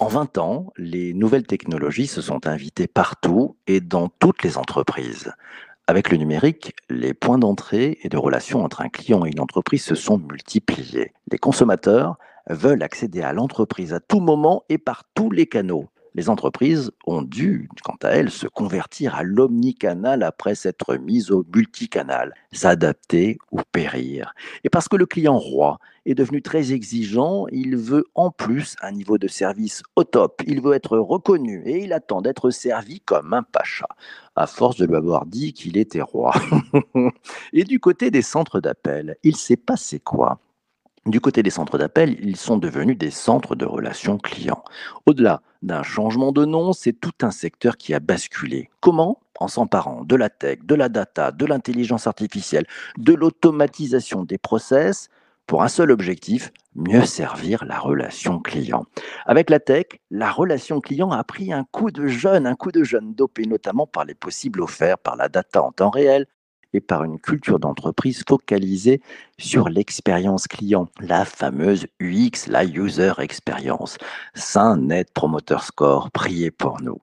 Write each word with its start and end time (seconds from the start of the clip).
En 0.00 0.08
20 0.08 0.38
ans, 0.38 0.72
les 0.76 1.14
nouvelles 1.14 1.46
technologies 1.46 2.06
se 2.06 2.20
sont 2.20 2.46
invitées 2.46 2.86
partout 2.86 3.56
et 3.66 3.80
dans 3.80 4.08
toutes 4.08 4.42
les 4.42 4.58
entreprises. 4.58 5.32
Avec 5.86 6.10
le 6.10 6.18
numérique, 6.18 6.74
les 6.90 7.14
points 7.14 7.38
d'entrée 7.38 7.98
et 8.02 8.10
de 8.10 8.18
relation 8.18 8.62
entre 8.62 8.82
un 8.82 8.90
client 8.90 9.24
et 9.24 9.30
une 9.30 9.40
entreprise 9.40 9.84
se 9.84 9.94
sont 9.94 10.18
multipliés. 10.18 11.12
Les 11.32 11.38
consommateurs 11.38 12.18
veulent 12.50 12.82
accéder 12.82 13.22
à 13.22 13.32
l'entreprise 13.32 13.94
à 13.94 14.00
tout 14.00 14.20
moment 14.20 14.64
et 14.68 14.76
par 14.76 15.04
tous 15.14 15.30
les 15.30 15.46
canaux. 15.46 15.88
Les 16.14 16.28
entreprises 16.28 16.90
ont 17.06 17.22
dû, 17.22 17.68
quant 17.82 17.96
à 18.02 18.10
elles, 18.10 18.30
se 18.30 18.46
convertir 18.46 19.14
à 19.14 19.22
l'omnicanal 19.22 20.22
après 20.22 20.54
s'être 20.54 20.96
mises 20.96 21.30
au 21.30 21.44
multicanal, 21.54 22.34
s'adapter 22.52 23.38
ou 23.52 23.60
périr. 23.72 24.34
Et 24.64 24.70
parce 24.70 24.88
que 24.88 24.96
le 24.96 25.06
client 25.06 25.38
roi 25.38 25.78
est 26.06 26.14
devenu 26.14 26.42
très 26.42 26.72
exigeant, 26.72 27.46
il 27.52 27.76
veut 27.76 28.04
en 28.14 28.30
plus 28.30 28.76
un 28.80 28.92
niveau 28.92 29.18
de 29.18 29.28
service 29.28 29.82
au 29.96 30.04
top, 30.04 30.42
il 30.46 30.60
veut 30.62 30.74
être 30.74 30.98
reconnu 30.98 31.62
et 31.66 31.84
il 31.84 31.92
attend 31.92 32.22
d'être 32.22 32.50
servi 32.50 33.00
comme 33.00 33.34
un 33.34 33.42
pacha, 33.42 33.88
à 34.34 34.46
force 34.46 34.76
de 34.76 34.86
lui 34.86 34.96
avoir 34.96 35.26
dit 35.26 35.52
qu'il 35.52 35.76
était 35.76 36.02
roi. 36.02 36.32
et 37.52 37.64
du 37.64 37.78
côté 37.78 38.10
des 38.10 38.22
centres 38.22 38.60
d'appel, 38.60 39.16
il 39.22 39.36
s'est 39.36 39.56
passé 39.56 40.00
quoi? 40.00 40.40
Du 41.10 41.20
côté 41.20 41.42
des 41.42 41.50
centres 41.50 41.78
d'appel, 41.78 42.16
ils 42.20 42.36
sont 42.36 42.56
devenus 42.56 42.98
des 42.98 43.10
centres 43.10 43.54
de 43.54 43.64
relations 43.64 44.18
clients. 44.18 44.62
Au-delà 45.06 45.42
d'un 45.62 45.82
changement 45.82 46.32
de 46.32 46.44
nom, 46.44 46.72
c'est 46.72 46.92
tout 46.92 47.12
un 47.22 47.30
secteur 47.30 47.76
qui 47.76 47.94
a 47.94 48.00
basculé. 48.00 48.70
Comment? 48.80 49.20
En 49.40 49.48
s'emparant 49.48 50.04
de 50.04 50.16
la 50.16 50.30
tech, 50.30 50.60
de 50.64 50.74
la 50.74 50.88
data, 50.88 51.30
de 51.30 51.46
l'intelligence 51.46 52.06
artificielle, 52.06 52.66
de 52.96 53.14
l'automatisation 53.14 54.24
des 54.24 54.38
process, 54.38 55.08
pour 55.46 55.62
un 55.62 55.68
seul 55.68 55.90
objectif, 55.90 56.52
mieux 56.74 57.06
servir 57.06 57.64
la 57.64 57.78
relation 57.78 58.38
client. 58.38 58.84
Avec 59.24 59.48
la 59.48 59.58
tech, 59.60 59.86
la 60.10 60.30
relation 60.30 60.80
client 60.80 61.10
a 61.10 61.24
pris 61.24 61.52
un 61.52 61.64
coup 61.64 61.90
de 61.90 62.06
jeune, 62.06 62.46
un 62.46 62.54
coup 62.54 62.70
de 62.70 62.84
jeune 62.84 63.14
dopé 63.14 63.46
notamment 63.46 63.86
par 63.86 64.04
les 64.04 64.14
possibles 64.14 64.60
offerts 64.60 64.98
par 64.98 65.16
la 65.16 65.28
data 65.30 65.62
en 65.62 65.72
temps 65.72 65.90
réel, 65.90 66.26
et 66.72 66.80
par 66.80 67.04
une 67.04 67.18
culture 67.18 67.58
d'entreprise 67.58 68.22
focalisée 68.28 69.00
sur 69.38 69.68
l'expérience 69.68 70.46
client, 70.46 70.88
la 71.00 71.24
fameuse 71.24 71.86
UX, 72.00 72.46
la 72.48 72.64
User 72.64 73.12
Experience. 73.18 73.98
Saint 74.34 74.76
Net 74.76 75.12
Promoter 75.12 75.58
Score, 75.62 76.10
priez 76.10 76.50
pour 76.50 76.80
nous. 76.82 76.98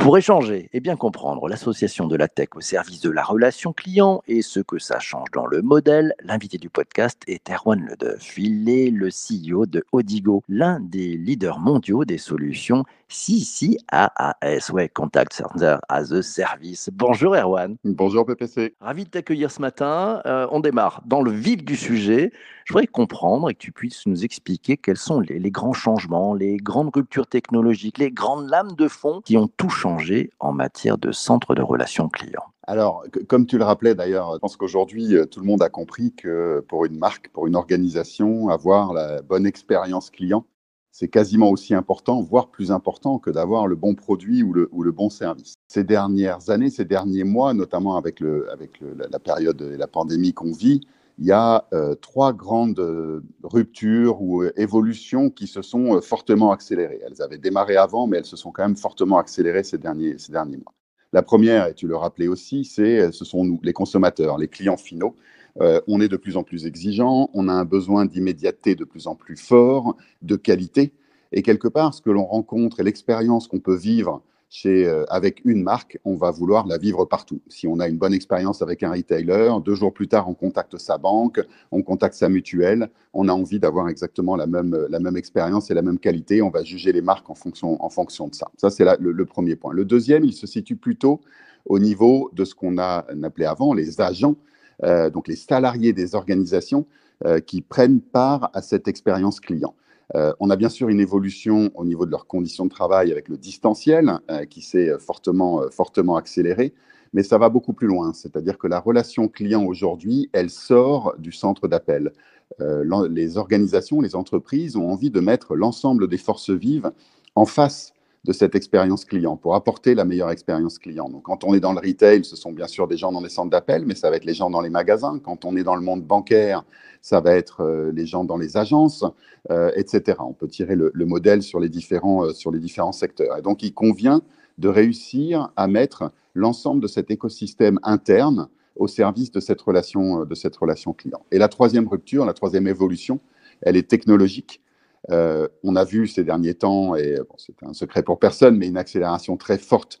Pour 0.00 0.16
échanger 0.16 0.70
et 0.72 0.80
bien 0.80 0.96
comprendre 0.96 1.46
l'association 1.46 2.06
de 2.06 2.16
la 2.16 2.26
tech 2.26 2.48
au 2.54 2.62
service 2.62 3.02
de 3.02 3.10
la 3.10 3.22
relation 3.22 3.74
client 3.74 4.22
et 4.26 4.40
ce 4.40 4.60
que 4.60 4.78
ça 4.78 4.98
change 4.98 5.30
dans 5.34 5.44
le 5.44 5.60
modèle, 5.60 6.14
l'invité 6.24 6.56
du 6.56 6.70
podcast 6.70 7.22
est 7.26 7.50
Erwan 7.50 7.84
Ledeuf. 7.84 8.38
Il 8.38 8.70
est 8.70 8.90
le 8.90 9.10
CEO 9.10 9.66
de 9.66 9.84
Odigo, 9.92 10.42
l'un 10.48 10.80
des 10.80 11.18
leaders 11.18 11.58
mondiaux 11.58 12.06
des 12.06 12.16
solutions 12.16 12.84
CCAAS, 13.10 14.70
ouais, 14.72 14.88
Contact 14.88 15.34
Center 15.34 15.76
as 15.88 16.12
a 16.12 16.22
Service. 16.22 16.88
Bonjour 16.92 17.36
Erwan. 17.36 17.76
Bonjour 17.84 18.24
PPC. 18.24 18.76
Ravi 18.80 19.04
de 19.04 19.10
t'accueillir 19.10 19.50
ce 19.50 19.60
matin. 19.60 20.22
Euh, 20.24 20.46
on 20.50 20.60
démarre 20.60 21.02
dans 21.04 21.20
le 21.20 21.32
vif 21.32 21.62
du 21.62 21.76
sujet. 21.76 22.32
Je 22.70 22.72
voudrais 22.72 22.86
comprendre 22.86 23.50
et 23.50 23.54
que 23.54 23.58
tu 23.58 23.72
puisses 23.72 24.06
nous 24.06 24.24
expliquer 24.24 24.76
quels 24.76 24.96
sont 24.96 25.18
les, 25.18 25.50
grands 25.50 25.72
changements, 25.72 26.34
les 26.34 26.56
grandes 26.56 26.94
ruptures 26.94 27.26
technologiques, 27.26 27.98
les 27.98 28.12
grandes 28.12 28.48
lames 28.48 28.76
de 28.78 28.86
fond 28.86 29.22
qui 29.24 29.36
ont 29.36 29.48
tout 29.48 29.70
changé 29.70 30.30
en 30.38 30.52
matière 30.52 30.96
de 30.96 31.10
centre 31.10 31.56
de 31.56 31.62
relations 31.62 32.08
clients. 32.08 32.44
Alors, 32.68 33.02
comme 33.26 33.46
tu 33.46 33.58
le 33.58 33.64
rappelais 33.64 33.96
d'ailleurs, 33.96 34.34
je 34.34 34.38
pense 34.38 34.56
qu'aujourd'hui, 34.56 35.16
euh, 35.16 35.26
tout 35.26 35.40
le 35.40 35.46
monde 35.46 35.64
a 35.64 35.68
compris 35.68 36.14
que 36.14 36.64
pour 36.68 36.84
une 36.84 36.96
marque, 36.96 37.30
pour 37.32 37.48
une 37.48 37.56
organisation, 37.56 38.50
avoir 38.50 38.92
la 38.92 39.20
bonne 39.20 39.46
expérience 39.46 40.08
client, 40.08 40.46
c'est 40.92 41.08
quasiment 41.08 41.50
aussi 41.50 41.74
important, 41.74 42.22
voire 42.22 42.50
plus 42.50 42.70
important 42.70 43.18
que 43.18 43.30
d'avoir 43.30 43.66
le 43.66 43.74
bon 43.74 43.96
produit 43.96 44.44
ou 44.44 44.52
le, 44.52 44.92
bon 44.92 45.10
service. 45.10 45.54
Ces 45.66 45.82
dernières 45.82 46.50
années, 46.50 46.70
ces 46.70 46.84
derniers 46.84 47.24
mois, 47.24 47.52
notamment 47.52 47.96
avec, 47.96 48.20
la 48.20 49.18
période 49.18 49.60
et 49.60 49.76
la 49.76 49.88
pandémie 49.88 50.34
qu'on 50.34 50.52
vit, 50.52 50.82
il 51.20 51.26
y 51.26 51.32
a 51.32 51.68
euh, 51.74 51.94
trois 51.94 52.32
grandes 52.32 52.80
euh, 52.80 53.20
ruptures 53.42 54.22
ou 54.22 54.42
euh, 54.42 54.52
évolutions 54.56 55.28
qui 55.28 55.46
se 55.46 55.60
sont 55.60 56.00
fortement 56.00 56.50
accélérées. 56.50 56.98
Elles 57.06 57.20
avaient 57.20 57.38
démarré 57.38 57.76
avant, 57.76 58.06
mais 58.06 58.16
elles 58.16 58.24
se 58.24 58.38
sont 58.38 58.50
quand 58.50 58.62
même 58.62 58.76
fortement 58.76 59.18
accélérées 59.18 59.62
ces 59.62 59.76
derniers, 59.76 60.16
ces 60.16 60.32
derniers 60.32 60.56
mois. 60.56 60.72
La 61.12 61.22
première, 61.22 61.66
et 61.66 61.74
tu 61.74 61.86
le 61.86 61.96
rappelais 61.96 62.26
aussi, 62.26 62.64
c'est 62.64 63.12
ce 63.12 63.24
sont 63.26 63.44
nous, 63.44 63.60
les 63.62 63.74
consommateurs, 63.74 64.38
les 64.38 64.48
clients 64.48 64.76
finaux, 64.76 65.16
on 65.58 66.00
est 66.00 66.06
de 66.06 66.16
plus 66.16 66.36
en 66.36 66.44
plus 66.44 66.66
exigeant, 66.66 67.28
on 67.34 67.48
a 67.48 67.52
un 67.52 67.64
besoin 67.64 68.06
d'immédiateté 68.06 68.76
de 68.76 68.84
plus 68.84 69.08
en 69.08 69.16
plus 69.16 69.36
fort, 69.36 69.96
de 70.22 70.36
qualité. 70.36 70.92
Et 71.32 71.42
quelque 71.42 71.66
part, 71.66 71.94
ce 71.94 72.00
que 72.00 72.10
l'on 72.10 72.24
rencontre 72.24 72.78
et 72.78 72.84
l'expérience 72.84 73.48
qu'on 73.48 73.58
peut 73.58 73.76
vivre 73.76 74.22
euh, 74.66 75.04
avec 75.08 75.42
une 75.44 75.62
marque, 75.62 75.98
on 76.04 76.16
va 76.16 76.30
vouloir 76.30 76.66
la 76.66 76.78
vivre 76.78 77.04
partout. 77.04 77.40
Si 77.48 77.66
on 77.66 77.78
a 77.80 77.88
une 77.88 77.98
bonne 77.98 78.12
expérience 78.12 78.62
avec 78.62 78.82
un 78.82 78.92
retailer, 78.92 79.50
deux 79.64 79.74
jours 79.74 79.92
plus 79.92 80.08
tard, 80.08 80.28
on 80.28 80.34
contacte 80.34 80.76
sa 80.78 80.98
banque, 80.98 81.40
on 81.70 81.82
contacte 81.82 82.14
sa 82.14 82.28
mutuelle, 82.28 82.90
on 83.12 83.28
a 83.28 83.32
envie 83.32 83.60
d'avoir 83.60 83.88
exactement 83.88 84.36
la 84.36 84.46
même, 84.46 85.16
expérience 85.16 85.70
et 85.70 85.74
la 85.74 85.82
même 85.82 85.98
qualité. 85.98 86.42
On 86.42 86.50
va 86.50 86.62
juger 86.64 86.92
les 86.92 87.02
marques 87.02 87.30
en 87.30 87.34
fonction, 87.34 87.82
en 87.82 87.90
fonction 87.90 88.28
de 88.28 88.34
ça. 88.34 88.48
Ça, 88.56 88.70
c'est 88.70 88.84
le, 88.98 89.12
le 89.12 89.24
premier 89.24 89.56
point. 89.56 89.72
Le 89.72 89.84
deuxième, 89.84 90.24
il 90.24 90.32
se 90.32 90.46
situe 90.46 90.76
plutôt 90.76 91.20
au 91.66 91.78
niveau 91.78 92.30
de 92.32 92.44
ce 92.44 92.54
qu'on 92.54 92.78
a 92.78 93.06
appelé 93.22 93.46
avant 93.46 93.74
les 93.74 94.00
agents 94.00 94.36
euh, 94.84 95.10
donc 95.10 95.28
les 95.28 95.36
salariés 95.36 95.92
des 95.92 96.14
organisations 96.14 96.86
euh, 97.26 97.40
qui 97.40 97.60
prennent 97.60 98.00
part 98.00 98.50
à 98.54 98.62
cette 98.62 98.88
expérience 98.88 99.40
client. 99.40 99.74
Euh, 100.14 100.32
on 100.40 100.50
a 100.50 100.56
bien 100.56 100.68
sûr 100.68 100.88
une 100.88 101.00
évolution 101.00 101.70
au 101.74 101.84
niveau 101.84 102.06
de 102.06 102.10
leurs 102.10 102.26
conditions 102.26 102.64
de 102.64 102.70
travail 102.70 103.12
avec 103.12 103.28
le 103.28 103.36
distanciel 103.36 104.18
qui 104.48 104.62
s'est 104.62 104.90
fortement, 104.98 105.62
fortement 105.70 106.16
accéléré, 106.16 106.74
mais 107.12 107.22
ça 107.22 107.38
va 107.38 107.48
beaucoup 107.48 107.72
plus 107.72 107.86
loin. 107.86 108.12
C'est-à-dire 108.12 108.58
que 108.58 108.66
la 108.66 108.80
relation 108.80 109.28
client 109.28 109.64
aujourd'hui, 109.64 110.28
elle 110.32 110.50
sort 110.50 111.14
du 111.18 111.32
centre 111.32 111.68
d'appel. 111.68 112.12
les 112.58 113.36
organisations, 113.36 114.00
les 114.00 114.16
entreprises 114.16 114.76
ont 114.76 114.90
envie 114.90 115.10
de 115.10 115.20
mettre 115.20 115.54
l'ensemble 115.54 116.08
des 116.08 116.18
forces 116.18 116.50
vives 116.50 116.90
en 117.36 117.46
face 117.46 117.92
de 118.24 118.32
cette 118.32 118.54
expérience 118.54 119.04
client, 119.04 119.36
pour 119.36 119.54
apporter 119.54 119.94
la 119.94 120.04
meilleure 120.04 120.30
expérience 120.30 120.78
client. 120.78 121.08
Donc, 121.08 121.22
quand 121.22 121.42
on 121.44 121.54
est 121.54 121.60
dans 121.60 121.72
le 121.72 121.80
retail, 121.80 122.24
ce 122.24 122.36
sont 122.36 122.52
bien 122.52 122.66
sûr 122.66 122.86
des 122.86 122.98
gens 122.98 123.12
dans 123.12 123.22
les 123.22 123.30
centres 123.30 123.50
d'appel, 123.50 123.86
mais 123.86 123.94
ça 123.94 124.10
va 124.10 124.16
être 124.16 124.26
les 124.26 124.34
gens 124.34 124.50
dans 124.50 124.60
les 124.60 124.68
magasins. 124.68 125.18
Quand 125.22 125.44
on 125.44 125.56
est 125.56 125.64
dans 125.64 125.74
le 125.74 125.80
monde 125.80 126.02
bancaire, 126.02 126.64
ça 127.00 127.20
va 127.20 127.34
être 127.34 127.62
euh, 127.62 127.92
les 127.92 128.06
gens 128.06 128.24
dans 128.24 128.36
les 128.36 128.56
agences, 128.56 129.04
euh, 129.50 129.70
etc. 129.74 130.18
On 130.20 130.32
peut 130.32 130.48
tirer 130.48 130.76
le, 130.76 130.90
le 130.94 131.06
modèle 131.06 131.42
sur 131.42 131.60
les, 131.60 131.68
différents, 131.68 132.26
euh, 132.26 132.32
sur 132.32 132.50
les 132.50 132.58
différents 132.58 132.92
secteurs. 132.92 133.38
Et 133.38 133.42
donc, 133.42 133.62
il 133.62 133.72
convient 133.72 134.22
de 134.58 134.68
réussir 134.68 135.50
à 135.56 135.66
mettre 135.66 136.12
l'ensemble 136.34 136.82
de 136.82 136.86
cet 136.86 137.10
écosystème 137.10 137.78
interne 137.82 138.48
au 138.76 138.86
service 138.88 139.30
de 139.30 139.40
cette 139.40 139.60
relation, 139.60 140.24
de 140.24 140.34
cette 140.34 140.56
relation 140.56 140.92
client. 140.92 141.24
Et 141.30 141.38
la 141.38 141.48
troisième 141.48 141.88
rupture, 141.88 142.24
la 142.24 142.34
troisième 142.34 142.66
évolution, 142.66 143.20
elle 143.62 143.76
est 143.76 143.88
technologique. 143.88 144.62
On 145.08 145.76
a 145.76 145.84
vu 145.84 146.06
ces 146.06 146.24
derniers 146.24 146.54
temps, 146.54 146.94
et 146.94 147.16
c'est 147.36 147.62
un 147.62 147.72
secret 147.72 148.02
pour 148.02 148.18
personne, 148.18 148.56
mais 148.56 148.68
une 148.68 148.76
accélération 148.76 149.36
très 149.36 149.58
forte 149.58 150.00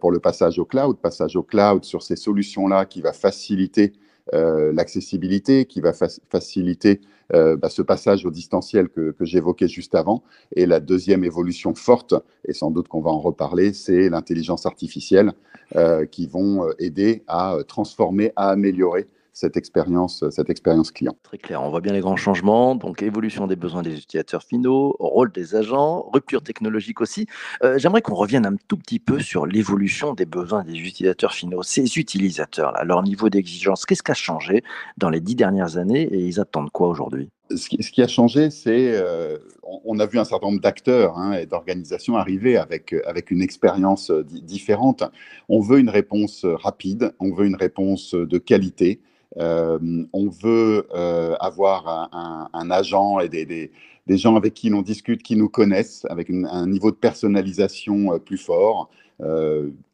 pour 0.00 0.10
le 0.10 0.18
passage 0.18 0.58
au 0.58 0.64
cloud, 0.64 0.98
passage 0.98 1.36
au 1.36 1.42
cloud 1.42 1.84
sur 1.84 2.02
ces 2.02 2.16
solutions-là 2.16 2.86
qui 2.86 3.00
va 3.00 3.12
faciliter 3.12 3.92
l'accessibilité, 4.32 5.64
qui 5.64 5.80
va 5.80 5.92
fa 5.92 6.08
faciliter 6.30 7.00
euh, 7.34 7.56
bah, 7.56 7.68
ce 7.68 7.82
passage 7.82 8.24
au 8.24 8.30
distanciel 8.30 8.88
que, 8.88 9.10
que 9.10 9.24
j'évoquais 9.26 9.68
juste 9.68 9.94
avant. 9.94 10.22
Et 10.56 10.64
la 10.64 10.80
deuxième 10.80 11.24
évolution 11.24 11.74
forte, 11.74 12.14
et 12.46 12.54
sans 12.54 12.70
doute 12.70 12.88
qu'on 12.88 13.02
va 13.02 13.10
en 13.10 13.20
reparler, 13.20 13.74
c'est 13.74 14.08
l'intelligence 14.08 14.64
artificielle 14.64 15.32
euh, 15.76 16.06
qui 16.06 16.26
vont 16.26 16.64
euh, 16.64 16.72
aider 16.78 17.24
à 17.28 17.58
transformer, 17.66 18.32
à 18.36 18.48
améliorer 18.48 19.06
cette 19.38 19.56
expérience, 19.56 20.24
cette 20.30 20.50
expérience 20.50 20.90
client. 20.90 21.16
Très 21.22 21.38
clair, 21.38 21.62
on 21.62 21.70
voit 21.70 21.80
bien 21.80 21.92
les 21.92 22.00
grands 22.00 22.16
changements, 22.16 22.74
donc 22.74 23.02
évolution 23.02 23.46
des 23.46 23.54
besoins 23.54 23.82
des 23.82 23.96
utilisateurs 23.96 24.42
finaux, 24.42 24.96
rôle 24.98 25.30
des 25.30 25.54
agents, 25.54 26.10
rupture 26.12 26.42
technologique 26.42 27.00
aussi. 27.00 27.26
Euh, 27.62 27.78
J'aimerais 27.78 28.02
qu'on 28.02 28.16
revienne 28.16 28.46
un 28.46 28.56
tout 28.66 28.76
petit 28.76 28.98
peu 28.98 29.20
sur 29.20 29.46
l'évolution 29.46 30.14
des 30.14 30.26
besoins 30.26 30.64
des 30.64 30.76
utilisateurs 30.76 31.32
finaux. 31.32 31.62
Ces 31.62 31.98
utilisateurs-là, 31.98 32.82
leur 32.82 33.04
niveau 33.04 33.28
d'exigence, 33.28 33.86
qu'est-ce 33.86 34.02
qui 34.02 34.10
a 34.10 34.14
changé 34.14 34.64
dans 34.96 35.08
les 35.08 35.20
dix 35.20 35.36
dernières 35.36 35.76
années 35.76 36.02
et 36.02 36.18
ils 36.18 36.40
attendent 36.40 36.70
quoi 36.70 36.88
aujourd'hui? 36.88 37.30
Ce 37.54 37.68
qui, 37.68 37.80
ce 37.82 37.92
qui, 37.92 38.02
a 38.02 38.08
changé, 38.08 38.50
c'est 38.50 38.92
euh, 38.92 39.38
on, 39.62 39.98
a 40.00 40.06
vu 40.06 40.18
un 40.18 40.24
certain 40.24 40.48
nombre 40.48 40.60
d'acteurs 40.60 41.16
hein, 41.16 41.32
et 41.32 41.46
d'organisations 41.46 42.16
arriver 42.16 42.58
avec, 42.58 42.94
avec 43.06 43.30
une 43.30 43.40
expérience 43.40 44.10
euh, 44.10 44.22
différente. 44.24 45.04
On 45.48 45.60
veut 45.60 45.78
une 45.78 45.88
réponse 45.88 46.44
rapide, 46.44 47.14
on 47.20 47.32
veut 47.32 47.46
une 47.46 47.56
réponse 47.56 48.14
de 48.14 48.36
qualité, 48.36 49.00
euh, 49.00 49.04
on 49.36 50.28
veut 50.28 50.86
euh, 50.94 51.34
avoir 51.40 51.88
un, 51.88 52.08
un, 52.12 52.48
un, 52.52 52.70
agent 52.70 53.20
et 53.20 53.28
des, 53.28 53.70
gens 54.08 54.36
avec 54.36 54.54
qui 54.54 54.70
l'on 54.70 54.82
discute, 54.82 55.22
qui 55.22 55.36
nous 55.36 55.48
connaissent, 55.48 56.06
avec 56.08 56.30
un 56.30 56.66
niveau 56.66 56.90
de 56.90 56.96
personnalisation 56.96 58.14
euh, 58.14 58.18
plus 58.18 58.38
fort. 58.38 58.90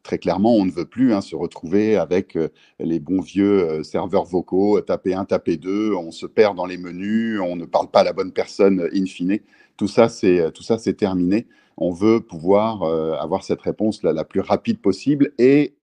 très 0.03 0.19
clairement, 0.19 0.55
on 0.55 0.65
ne 0.65 0.71
veut 0.71 0.85
plus 0.85 1.13
hein, 1.13 1.21
se 1.21 1.35
retrouver 1.35 1.97
avec 1.97 2.37
les 2.79 2.99
bons 2.99 3.21
vieux 3.21 3.83
serveurs 3.83 4.25
vocaux, 4.25 4.79
taper 4.81 5.15
1, 5.15 5.25
taper 5.25 5.57
2, 5.57 5.93
on 5.95 6.11
se 6.11 6.27
perd 6.27 6.55
dans 6.55 6.67
les 6.67 6.77
menus, 6.77 7.39
on 7.41 7.55
ne 7.55 7.65
parle 7.65 7.89
pas 7.89 8.01
à 8.01 8.03
la 8.03 8.13
bonne 8.13 8.31
personne 8.31 8.87
in 8.93 9.05
fine. 9.05 9.39
Tout 9.77 9.87
ça, 9.87 10.09
c'est 10.09 10.93
terminé. 10.95 11.47
On 11.77 11.91
veut 11.91 12.21
pouvoir 12.21 12.83
avoir 13.19 13.43
cette 13.43 13.61
réponse 13.61 14.03
la, 14.03 14.13
la 14.13 14.25
plus 14.25 14.41
rapide 14.41 14.79
possible 14.79 15.33
et 15.39 15.75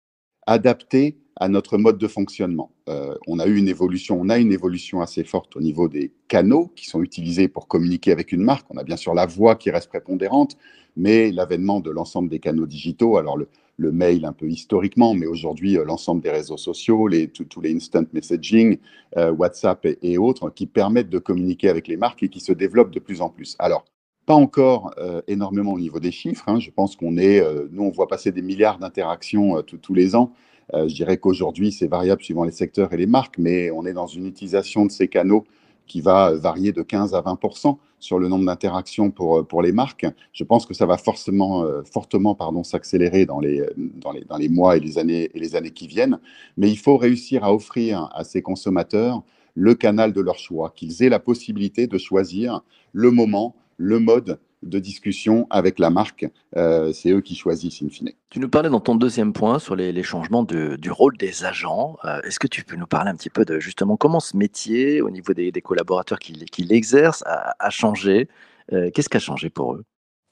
adapter 0.46 1.21
à 1.42 1.48
notre 1.48 1.76
mode 1.76 1.98
de 1.98 2.06
fonctionnement. 2.06 2.70
Euh, 2.88 3.16
on 3.26 3.40
a 3.40 3.46
eu 3.46 3.56
une 3.56 3.66
évolution, 3.66 4.16
on 4.20 4.28
a 4.28 4.38
une 4.38 4.52
évolution 4.52 5.00
assez 5.00 5.24
forte 5.24 5.56
au 5.56 5.60
niveau 5.60 5.88
des 5.88 6.12
canaux 6.28 6.70
qui 6.76 6.88
sont 6.88 7.02
utilisés 7.02 7.48
pour 7.48 7.66
communiquer 7.66 8.12
avec 8.12 8.30
une 8.30 8.42
marque. 8.42 8.64
On 8.70 8.76
a 8.76 8.84
bien 8.84 8.96
sûr 8.96 9.12
la 9.12 9.26
voix 9.26 9.56
qui 9.56 9.72
reste 9.72 9.88
prépondérante, 9.88 10.56
mais 10.96 11.32
l'avènement 11.32 11.80
de 11.80 11.90
l'ensemble 11.90 12.28
des 12.28 12.38
canaux 12.38 12.66
digitaux, 12.66 13.16
alors 13.16 13.36
le, 13.36 13.48
mail 13.90 14.24
un 14.24 14.32
peu 14.32 14.48
historiquement, 14.48 15.14
mais 15.14 15.26
aujourd'hui 15.26 15.76
euh, 15.76 15.84
l'ensemble 15.84 16.22
des 16.22 16.30
réseaux 16.30 16.56
sociaux, 16.56 17.10
tous 17.50 17.60
les 17.60 17.74
instant 17.74 18.04
messaging, 18.12 18.78
euh, 19.16 19.32
WhatsApp 19.32 19.84
et, 20.00 20.18
autres, 20.18 20.48
qui 20.50 20.66
permettent 20.66 21.10
de 21.10 21.18
communiquer 21.18 21.68
avec 21.68 21.88
les 21.88 21.96
marques 21.96 22.22
et 22.22 22.28
qui 22.28 22.38
se 22.38 22.52
développent 22.52 22.92
de 22.92 23.00
plus 23.00 23.20
en 23.20 23.30
plus. 23.30 23.56
Alors, 23.58 23.84
pas 24.26 24.34
encore 24.34 24.94
énormément 25.26 25.72
au 25.72 25.80
niveau 25.80 25.98
des 25.98 26.12
chiffres. 26.12 26.44
Hein. 26.46 26.60
Je 26.60 26.70
pense 26.70 26.94
qu'on 26.94 27.16
est, 27.16 27.44
nous, 27.72 27.82
on 27.82 27.90
voit 27.90 28.06
passer 28.06 28.30
des 28.30 28.42
milliards 28.42 28.78
d'interactions 28.78 29.60
tous 29.62 29.94
les 29.94 30.14
ans. 30.14 30.32
Euh, 30.74 30.88
je 30.88 30.94
dirais 30.94 31.18
qu'aujourd'hui, 31.18 31.72
c'est 31.72 31.86
variable 31.86 32.22
suivant 32.22 32.44
les 32.44 32.52
secteurs 32.52 32.92
et 32.92 32.96
les 32.96 33.06
marques, 33.06 33.38
mais 33.38 33.70
on 33.70 33.84
est 33.86 33.92
dans 33.92 34.06
une 34.06 34.26
utilisation 34.26 34.86
de 34.86 34.90
ces 34.90 35.08
canaux 35.08 35.44
qui 35.86 36.00
va 36.00 36.32
varier 36.34 36.72
de 36.72 36.82
15 36.82 37.14
à 37.14 37.20
20% 37.20 37.76
sur 37.98 38.18
le 38.18 38.28
nombre 38.28 38.46
d'interactions 38.46 39.10
pour, 39.10 39.38
euh, 39.38 39.42
pour 39.42 39.62
les 39.62 39.72
marques. 39.72 40.06
Je 40.32 40.44
pense 40.44 40.66
que 40.66 40.74
ça 40.74 40.86
va 40.86 40.96
forcément, 40.96 41.64
euh, 41.64 41.82
fortement 41.82 42.36
s'accélérer 42.62 43.26
dans 43.26 43.40
les, 43.40 43.62
dans, 43.76 44.12
les, 44.12 44.24
dans 44.24 44.36
les 44.36 44.48
mois 44.48 44.76
et 44.76 44.80
les, 44.80 44.98
années, 44.98 45.30
et 45.34 45.38
les 45.38 45.54
années 45.56 45.70
qui 45.70 45.86
viennent. 45.86 46.18
Mais 46.56 46.70
il 46.70 46.78
faut 46.78 46.96
réussir 46.96 47.44
à 47.44 47.52
offrir 47.52 48.08
à 48.14 48.24
ces 48.24 48.42
consommateurs 48.42 49.22
le 49.54 49.74
canal 49.74 50.12
de 50.12 50.20
leur 50.20 50.38
choix, 50.38 50.72
qu'ils 50.74 51.02
aient 51.02 51.08
la 51.08 51.18
possibilité 51.18 51.86
de 51.86 51.98
choisir 51.98 52.62
le 52.92 53.10
moment, 53.10 53.54
le 53.76 53.98
mode 53.98 54.38
de 54.62 54.78
discussion 54.78 55.46
avec 55.50 55.78
la 55.78 55.90
marque. 55.90 56.26
Euh, 56.56 56.92
c'est 56.92 57.10
eux 57.10 57.20
qui 57.20 57.34
choisissent 57.34 57.82
in 57.82 57.88
fine. 57.88 58.10
Tu 58.30 58.40
nous 58.40 58.48
parlais 58.48 58.70
dans 58.70 58.80
ton 58.80 58.94
deuxième 58.94 59.32
point 59.32 59.58
sur 59.58 59.76
les, 59.76 60.02
changements 60.02 60.42
du 60.42 60.90
rôle 60.90 61.16
des 61.16 61.44
agents. 61.44 61.96
Euh, 62.04 62.20
est-ce 62.22 62.38
que 62.38 62.46
tu 62.46 62.64
peux 62.64 62.76
nous 62.76 62.86
parler 62.86 63.10
un 63.10 63.14
petit 63.14 63.30
peu 63.30 63.44
de 63.44 63.58
justement 63.60 63.96
comment 63.96 64.20
ce 64.20 64.36
métier, 64.36 65.00
au 65.00 65.10
niveau 65.10 65.32
des, 65.32 65.52
collaborateurs 65.52 66.18
qui, 66.18 66.64
l'exercent, 66.64 67.24
a, 67.26 67.70
changé? 67.70 68.28
Euh, 68.72 68.90
Qu'est-ce 68.90 69.08
qui 69.08 69.16
a 69.16 69.20
changé 69.20 69.50
pour 69.50 69.74
eux? 69.74 69.84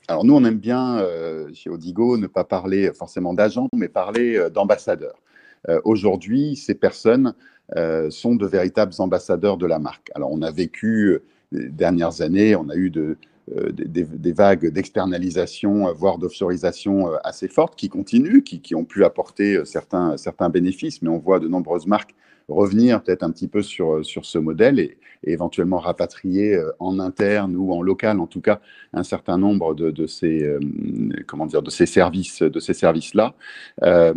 Alors 0.09 0.25
nous, 0.25 0.35
on 0.35 0.45
aime 0.45 0.59
bien 0.59 1.05
chez 1.53 1.71
Odigo 1.71 2.17
ne 2.17 2.27
pas 2.27 2.43
parler 2.43 2.91
forcément 2.93 3.33
d'agents, 3.33 3.69
mais 3.75 3.89
parler 3.89 4.49
d'ambassadeurs. 4.53 5.21
Aujourd'hui, 5.85 6.57
ces 6.57 6.75
personnes 6.75 7.35
sont 8.09 8.35
de 8.35 8.47
véritables 8.47 8.95
ambassadeurs 8.99 9.57
de 9.57 9.67
la 9.67 9.79
marque. 9.79 10.11
Alors 10.17 10.33
on 10.33 10.43
a 10.43 10.51
vécu 10.51 11.21
les 11.53 11.69
dernières 11.69 12.23
années, 12.23 12.57
on 12.57 12.69
a 12.71 12.75
eu 12.75 12.91
de, 12.91 13.19
euh, 13.57 13.73
des, 13.73 14.33
vagues 14.33 14.71
d'externalisation, 14.71 15.89
euh, 15.89 15.93
voire 15.93 16.19
d'offshoreisation 16.19 17.09
euh, 17.09 17.17
assez 17.25 17.49
fortes 17.49 17.75
qui 17.75 17.89
continuent, 17.89 18.43
qui, 18.43 18.75
ont 18.75 18.85
pu 18.85 19.05
apporter 19.05 19.65
certains, 19.65 20.17
certains 20.17 20.51
bénéfices, 20.51 21.03
mais 21.03 21.09
on 21.09 21.19
voit 21.19 21.41
de 21.41 21.49
nombreuses 21.49 21.87
marques 21.87 22.15
revenir 22.49 23.03
peut-être 23.03 23.23
un 23.23 23.31
petit 23.31 23.49
peu 23.49 23.63
sur, 23.63 24.05
sur 24.05 24.25
ce 24.25 24.39
modèle 24.39 24.79
et, 24.81 24.99
éventuellement 25.23 25.79
rapatrier 25.79 26.59
en 26.79 26.99
interne 26.99 27.55
ou 27.55 27.75
en 27.75 27.83
local, 27.83 28.19
en 28.21 28.27
tout 28.27 28.41
cas, 28.41 28.61
un 28.95 29.03
certain 29.03 29.37
nombre 29.37 29.75
de, 29.75 29.91
de 29.91 30.07
ces, 30.07 30.57
comment 31.27 31.45
dire, 31.45 31.61
de 31.61 31.69
ces 31.69 31.85
services, 31.85 32.41
de 32.41 32.59
ces 32.59 32.73
services-là. 32.73 33.35
ce 33.83 34.15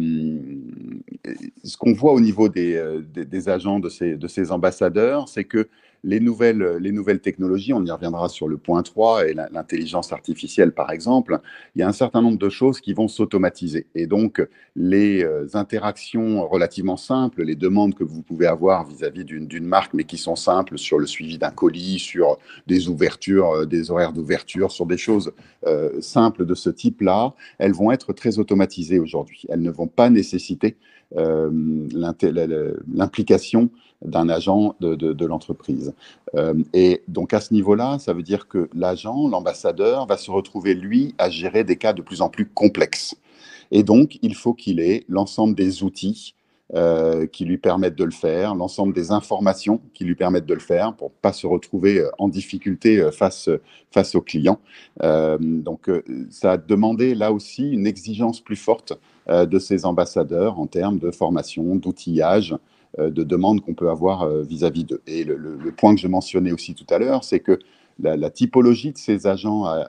qu'on 1.78 1.94
voit 1.94 2.14
au 2.14 2.22
niveau 2.22 2.48
des, 2.48 2.82
des, 3.14 3.50
agents 3.50 3.80
de 3.80 3.90
ces, 3.90 4.16
de 4.16 4.28
ces 4.30 4.54
ambassadeurs, 4.54 5.28
c'est 5.28 5.44
que 5.44 5.68
les 6.04 6.20
nouvelles, 6.20 6.78
les 6.80 6.92
nouvelles 6.92 7.22
technologies, 7.22 7.74
on 7.74 7.86
y 7.86 7.92
reviendra 7.92 8.30
sur 8.30 8.48
le 8.48 8.58
point 8.58 8.84
3 8.84 9.28
et 9.28 9.34
l'intelligence 9.34 10.12
artificielle 10.12 10.72
par 10.72 10.92
exemple, 10.92 11.40
il 11.76 11.80
y 11.80 11.84
a 11.84 11.88
un 11.88 11.94
certain 11.94 12.22
nombre 12.22 12.38
de 12.38 12.50
choses 12.50 12.80
qui 12.80 12.94
vont 12.94 13.08
s'automatiser. 13.08 13.88
Et 13.96 14.06
donc, 14.08 14.46
les 14.76 15.24
euh, 15.24 15.48
interactions 15.54 16.46
relativement 16.48 16.98
simples, 16.98 17.44
les 17.44 17.56
demandes 17.56 17.96
que 17.96 18.04
vous 18.04 18.22
pouvez 18.22 18.48
avoir 18.48 18.86
vis-à-vis 18.86 19.24
d'une 19.26 19.66
marque, 19.66 19.94
mais 19.94 20.04
qui 20.04 20.18
sont 20.18 20.36
simples 20.36 20.78
sur 20.78 21.00
le 21.00 21.06
suivi 21.06 21.38
d'un 21.38 21.52
colis, 21.52 22.00
sur 22.00 22.38
des 22.68 22.90
ouvertures, 22.90 23.52
euh, 23.52 23.66
des 23.66 23.92
horaires 23.92 24.12
d'ouverture, 24.14 24.72
sur 24.72 24.86
des 24.86 24.98
choses 24.98 25.32
euh, 25.66 26.02
simples 26.02 26.46
de 26.46 26.56
ce 26.56 26.70
type-là, 26.70 27.34
elles 27.60 27.74
vont 27.74 27.92
être 27.92 28.14
très 28.14 28.40
automatisées 28.40 29.00
aujourd'hui. 29.00 29.44
Elles 29.50 29.62
ne 29.62 29.72
vont 29.72 29.88
pas 29.88 30.10
nécessiter 30.10 30.78
l'implication 31.16 33.70
d'un 34.04 34.30
agent 34.30 34.76
de, 34.80 35.26
l'entreprise. 35.26 35.93
Euh, 36.36 36.54
et 36.74 37.04
donc 37.07 37.34
à 37.34 37.40
ce 37.40 37.54
niveau-là, 37.54 38.00
ça 38.00 38.13
veut 38.13 38.24
dire 38.24 38.48
que 38.48 38.69
l'agent, 38.74 39.28
l'ambassadeur, 39.28 40.06
va 40.06 40.18
se 40.18 40.31
retrouver, 40.31 40.74
lui, 40.74 41.13
à 41.18 41.30
gérer 41.30 41.63
des 41.63 41.78
cas 41.78 41.94
de 41.94 42.01
plus 42.01 42.22
en 42.22 42.30
plus 42.30 42.45
complexes. 42.45 43.16
Et 43.72 43.84
donc, 43.84 44.19
il 44.22 44.36
faut 44.36 44.54
qu'il 44.54 44.80
ait 44.80 45.04
l'ensemble 45.10 45.56
des 45.56 45.84
outils 45.84 46.36
euh, 46.75 47.28
qui 47.28 47.45
lui 47.45 47.57
permettent 47.57 47.95
de 47.95 48.04
le 48.04 48.12
faire, 48.12 48.56
l'ensemble 48.56 48.94
des 48.94 49.12
informations 49.12 49.81
qui 49.94 50.06
lui 50.06 50.16
permettent 50.16 50.45
de 50.45 50.54
le 50.54 50.60
faire 50.60 50.95
pour 50.95 51.12
pas 51.12 51.34
se 51.34 51.45
retrouver 51.45 52.00
euh, 52.00 52.10
en 52.18 52.28
difficulté 52.28 53.10
face, 53.12 53.50
face 53.92 54.16
aux 54.16 54.22
clients. 54.22 54.60
donc, 55.39 55.89
ça 56.30 56.54
a 56.54 56.57
demandé 56.57 57.16
là 57.16 57.31
aussi 57.31 57.72
une 57.72 57.88
exigence 57.88 58.42
plus 58.42 58.56
forte 58.56 58.94
de 59.28 59.60
ces 59.60 59.86
ambassadeurs 59.86 60.60
en 60.60 60.68
termes 60.68 61.00
de 61.00 61.12
formation, 61.12 61.75
d'outillage, 61.75 62.56
de 63.00 63.24
demandes 63.24 63.62
qu'on 63.62 63.74
peut 63.74 63.90
avoir 63.90 64.24
euh, 64.24 64.44
vis-à-vis 64.44 64.84
d'eux. 64.84 65.01
Et 65.07 65.24
le, 65.24 65.72
point 65.75 65.95
que 65.95 66.01
je 66.01 66.07
mentionnais 66.07 66.51
aussi 66.51 66.75
tout 66.75 66.86
à 66.90 67.00
l'heure, 67.00 67.24
c'est 67.24 67.40
que 67.40 67.60
la, 68.00 68.30
typologie 68.30 68.92
de 68.92 68.98
ces 68.98 69.28
agents 69.28 69.66
a, 69.66 69.88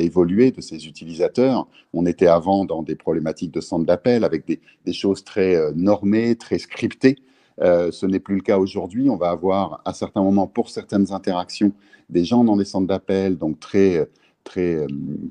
évolué, 0.00 0.50
de 0.50 0.60
ces 0.60 0.86
utilisateurs. 0.86 1.66
On 1.92 2.04
était 2.06 2.26
avant 2.26 2.64
dans 2.64 2.82
des 2.82 2.94
problématiques 2.94 3.52
de 3.52 3.60
centre 3.60 3.86
d'appel 3.86 4.24
avec 4.24 4.46
des, 4.46 4.92
choses 4.92 5.24
très 5.24 5.56
euh, 5.56 5.72
normées, 5.74 6.36
très 6.36 6.58
scriptées. 6.58 7.16
ce 7.60 8.06
n'est 8.06 8.20
plus 8.20 8.36
le 8.36 8.42
cas 8.42 8.58
aujourd'hui. 8.58 9.08
On 9.08 9.16
va 9.16 9.30
avoir 9.30 9.80
à 9.84 9.92
certains 9.92 10.22
moments, 10.22 10.46
pour 10.46 10.68
certaines 10.68 11.12
interactions, 11.12 11.72
des 12.10 12.24
gens 12.24 12.44
dans 12.44 12.56
des 12.56 12.66
centres 12.66 12.86
d'appel, 12.86 13.38
donc 13.38 13.60
très 13.60 14.08
très, 14.44 14.76
euh, 14.76 14.86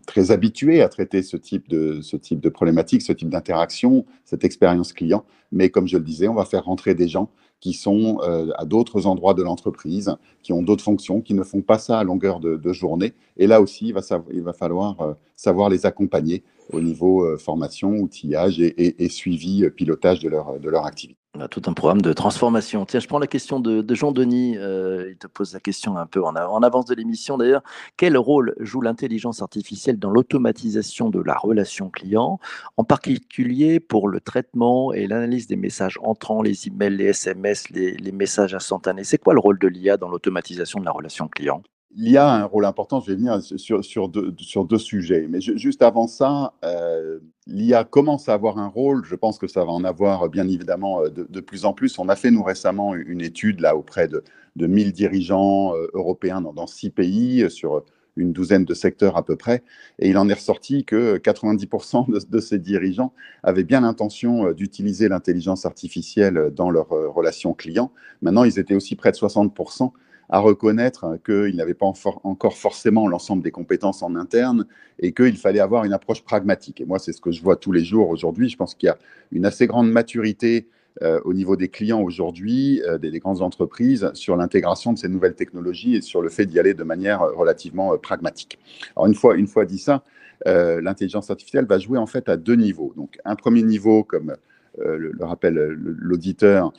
très 0.06 0.32
habitué 0.32 0.82
à 0.82 0.90
traiter 0.90 1.24
ce 1.24 1.38
type 1.38 1.70
de, 1.70 2.02
ce 2.02 2.18
type 2.18 2.40
de 2.40 2.50
problématique, 2.50 3.02
ce 3.02 3.14
type 3.14 3.30
d'interaction, 3.30 4.06
cette 4.26 4.44
expérience 4.44 4.94
client. 4.94 5.26
Mais 5.52 5.70
comme 5.70 5.88
je 5.88 5.98
le 5.98 6.04
disais, 6.04 6.28
on 6.28 6.34
va 6.34 6.46
faire 6.46 6.66
rentrer 6.66 6.96
des 6.96 7.08
gens 7.08 7.30
qui 7.60 7.74
sont 7.74 8.20
euh, 8.24 8.52
à 8.58 8.66
d'autres 8.66 9.06
endroits 9.06 9.34
de 9.34 9.44
l'entreprise, 9.44 10.16
qui 10.42 10.52
ont 10.52 10.64
d'autres 10.64 10.84
fonctions, 10.84 11.22
qui 11.22 11.34
ne 11.34 11.44
font 11.44 11.62
pas 11.62 11.78
ça 11.78 12.00
à 12.00 12.04
longueur 12.04 12.40
de, 12.40 12.74
journée. 12.74 13.14
Et 13.38 13.46
là 13.46 13.62
aussi, 13.62 13.88
il 13.90 13.94
va, 13.94 14.02
il 14.34 14.42
va 14.42 14.54
falloir 14.54 15.00
euh, 15.02 15.14
savoir 15.36 15.70
les 15.70 15.86
accompagner 15.86 16.44
au 16.74 16.82
niveau 16.82 17.38
formation, 17.38 17.98
outillage 17.98 18.62
et, 18.62 19.04
et, 19.04 19.10
suivi, 19.10 19.70
pilotage 19.72 20.22
de 20.22 20.30
leur, 20.30 20.58
de 20.58 20.70
leur 20.70 20.86
activité. 20.86 21.21
On 21.34 21.40
a 21.40 21.48
tout 21.48 21.62
un 21.68 21.74
programme 21.74 22.02
de 22.02 22.12
transformation. 22.12 22.86
Tiens, 22.86 23.00
je 23.00 23.08
prends 23.08 23.18
la 23.18 23.26
question 23.26 23.62
de, 23.62 23.96
Jean-Denis. 23.96 24.58
Euh, 24.58 25.12
il 25.12 25.18
te 25.18 25.28
pose 25.28 25.54
la 25.54 25.62
question 25.62 25.96
un 25.96 26.06
peu 26.06 26.22
en, 26.22 26.36
avance 26.36 26.86
de 26.86 26.94
l'émission 26.94 27.38
d'ailleurs. 27.38 27.64
Quel 27.96 28.18
rôle 28.18 28.54
joue 28.60 28.82
l'intelligence 28.82 29.42
artificielle 29.42 29.98
dans 29.98 30.10
l'automatisation 30.10 31.10
de 31.10 31.22
la 31.22 31.36
relation 31.36 31.90
client, 31.90 32.42
en 32.76 32.84
particulier 32.84 33.80
pour 33.80 34.10
le 34.10 34.20
traitement 34.20 34.92
et 34.92 35.08
l'analyse 35.08 35.48
des 35.48 35.56
messages 35.56 35.98
entrants, 36.04 36.42
les 36.42 36.68
emails, 36.68 36.98
les 36.98 37.06
SMS, 37.06 37.70
les, 37.70 37.94
les 37.94 38.12
messages 38.12 38.54
instantanés? 38.54 39.06
C'est 39.06 39.18
quoi 39.18 39.34
le 39.34 39.40
rôle 39.40 39.58
de 39.58 39.70
l'IA 39.70 39.96
dans 39.96 40.10
l'automatisation 40.10 40.82
de 40.82 40.86
la 40.86 40.92
relation 40.92 41.30
client? 41.30 41.64
L'IA 41.96 42.30
a 42.30 42.38
un 42.38 42.46
rôle 42.46 42.66
important, 42.66 43.02
je 43.02 43.08
vais 43.08 43.18
venir 43.18 43.42
sur, 43.42 44.10
deux, 44.10 44.78
sujets. 44.78 45.28
Mais 45.30 45.42
juste 45.42 45.82
avant 45.82 46.08
ça, 46.08 46.54
euh, 46.64 47.20
l'IA 47.48 47.84
commence 47.84 48.30
à 48.30 48.34
avoir 48.34 48.60
un 48.60 48.68
rôle. 48.68 49.04
Je 49.04 49.16
pense 49.16 49.38
que 49.38 49.48
ça 49.48 49.66
va 49.66 49.72
en 49.72 49.84
avoir 49.84 50.30
bien 50.30 50.48
évidemment 50.48 51.04
euh, 51.04 51.10
de, 51.10 51.40
plus 51.42 51.66
en 51.66 51.74
plus. 51.74 52.00
On 52.00 52.08
a 52.08 52.16
fait, 52.16 52.32
nous, 52.32 52.44
récemment, 52.44 52.96
une 52.96 53.22
étude 53.22 53.60
là 53.60 53.76
auprès 53.76 54.08
de, 54.08 54.24
de 54.56 54.68
1000 54.68 54.94
dirigeants 54.94 55.76
euh, 55.76 55.88
européens 55.94 56.42
dans, 56.42 56.68
six 56.68 56.92
pays 56.92 57.50
sur 57.50 57.84
une 58.16 58.32
douzaine 58.32 58.64
de 58.64 58.74
secteurs 58.74 59.18
à 59.18 59.26
peu 59.26 59.36
près. 59.36 59.64
Et 60.00 60.10
il 60.10 60.18
en 60.18 60.30
est 60.30 60.34
ressorti 60.34 60.86
que 60.86 61.18
90% 61.18 62.10
de, 62.10 62.20
de, 62.26 62.40
ces 62.40 62.60
dirigeants 62.60 63.14
avaient 63.44 63.64
bien 63.64 63.82
l'intention 63.82 64.52
d'utiliser 64.54 65.10
l'intelligence 65.10 65.66
artificielle 65.66 66.52
dans 66.56 66.70
leurs 66.70 66.90
relations 66.90 67.54
clients. 67.54 67.92
Maintenant, 68.22 68.46
ils 68.46 68.60
étaient 68.60 68.76
aussi 68.76 68.96
près 68.96 69.12
de 69.12 69.18
60% 69.18 69.92
à 70.32 70.40
reconnaître 70.40 71.20
qu'ils 71.26 71.56
n'avaient 71.58 71.74
pas 71.74 71.92
encore 72.24 72.58
forcément 72.58 73.08
l'ensemble 73.08 73.44
des 73.44 73.52
compétences 73.52 74.02
en 74.02 74.16
interne 74.16 74.66
et 75.00 75.12
qu'il 75.12 75.38
fallait 75.38 75.60
avoir 75.60 75.84
une 75.84 75.94
approche 75.94 76.24
pragmatique. 76.24 76.80
Et 76.80 76.86
moi, 76.86 77.00
c'est 77.00 77.12
ce 77.12 77.20
que 77.20 77.32
je 77.32 77.44
vois 77.44 77.58
tous 77.58 77.74
les 77.74 77.84
jours 77.84 78.10
aujourd'hui. 78.10 78.48
Je 78.48 78.56
pense 78.56 78.74
qu'il 78.74 78.88
y 78.88 78.90
a 78.90 78.98
une 79.32 79.46
assez 79.46 79.68
grande 79.68 79.92
maturité 79.92 80.68
euh, 81.02 81.20
au 81.24 81.34
niveau 81.34 81.56
des 81.56 81.70
clients 81.70 82.02
aujourd'hui, 82.02 82.82
euh, 82.86 82.98
des, 82.98 83.18
grandes 83.20 83.42
entreprises, 83.42 84.12
sur 84.14 84.36
l'intégration 84.36 84.94
de 84.94 84.98
ces 84.98 85.08
nouvelles 85.08 85.36
technologies 85.36 85.96
et 85.96 86.02
sur 86.02 86.22
le 86.22 86.30
fait 86.30 86.46
d'y 86.46 86.60
aller 86.60 86.74
de 86.74 86.84
manière 86.84 87.22
relativement 87.22 87.94
euh, 87.94 87.98
pragmatique. 87.98 88.60
Alors, 88.96 89.08
une 89.08 89.16
fois, 89.16 89.36
une 89.36 89.48
fois 89.48 89.66
dit 89.66 89.80
ça, 89.80 90.04
l'intelligence 90.46 91.30
artificielle 91.30 91.66
va 91.66 91.78
jouer 91.78 92.00
en 92.00 92.08
fait 92.08 92.28
à 92.28 92.36
deux 92.36 92.56
niveaux. 92.56 92.94
Donc 92.96 93.20
un 93.26 93.36
premier 93.36 93.62
niveau, 93.62 94.04
comme 94.04 94.36
le, 94.78 95.14
rappelle 95.22 95.56
l'auditeur, 95.56 96.74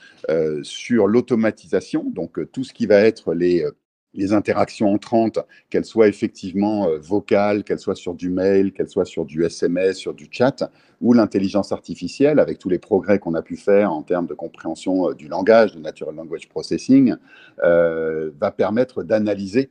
sur 0.62 1.06
l'automatisation, 1.06 2.04
donc 2.11 2.38
tout 2.52 2.64
ce 2.64 2.72
qui 2.72 2.87
va 2.87 2.96
être 2.96 3.34
les 3.34 4.32
interactions 4.32 4.92
entrantes, 4.92 5.38
qu'elles 5.70 5.84
soient 5.84 6.08
effectivement 6.08 6.88
euh, 6.88 6.99
vocales, 6.99 7.64
qu'elles 7.64 7.78
soient 7.78 7.94
sur 7.94 8.14
du 8.14 8.28
mail, 8.28 8.72
qu'elles 8.72 8.88
soient 8.88 9.04
sur 9.04 9.25
du 9.25 9.44
SMS, 9.44 9.96
sur 9.96 10.14
du 10.14 10.28
chat, 10.30 10.70
ou 11.00 11.12
l'intelligence 11.12 11.72
artificielle, 11.72 12.38
avec 12.38 12.58
tous 12.58 12.68
les 12.68 12.78
progrès 12.78 13.18
qu'on 13.18 13.34
a 13.34 13.42
pu 13.42 13.56
faire 13.56 13.92
en 13.92 14.02
termes 14.02 14.26
de 14.26 14.34
compréhension 14.34 15.11
euh, 15.11 15.14
du 15.14 15.28
langage, 15.28 15.75
de 15.75 15.80
natural 15.80 16.14
language 16.14 16.49
processing, 16.49 17.14
euh, 17.64 18.30
va 18.38 18.50
permettre 18.50 19.02
d'analyser 19.02 19.70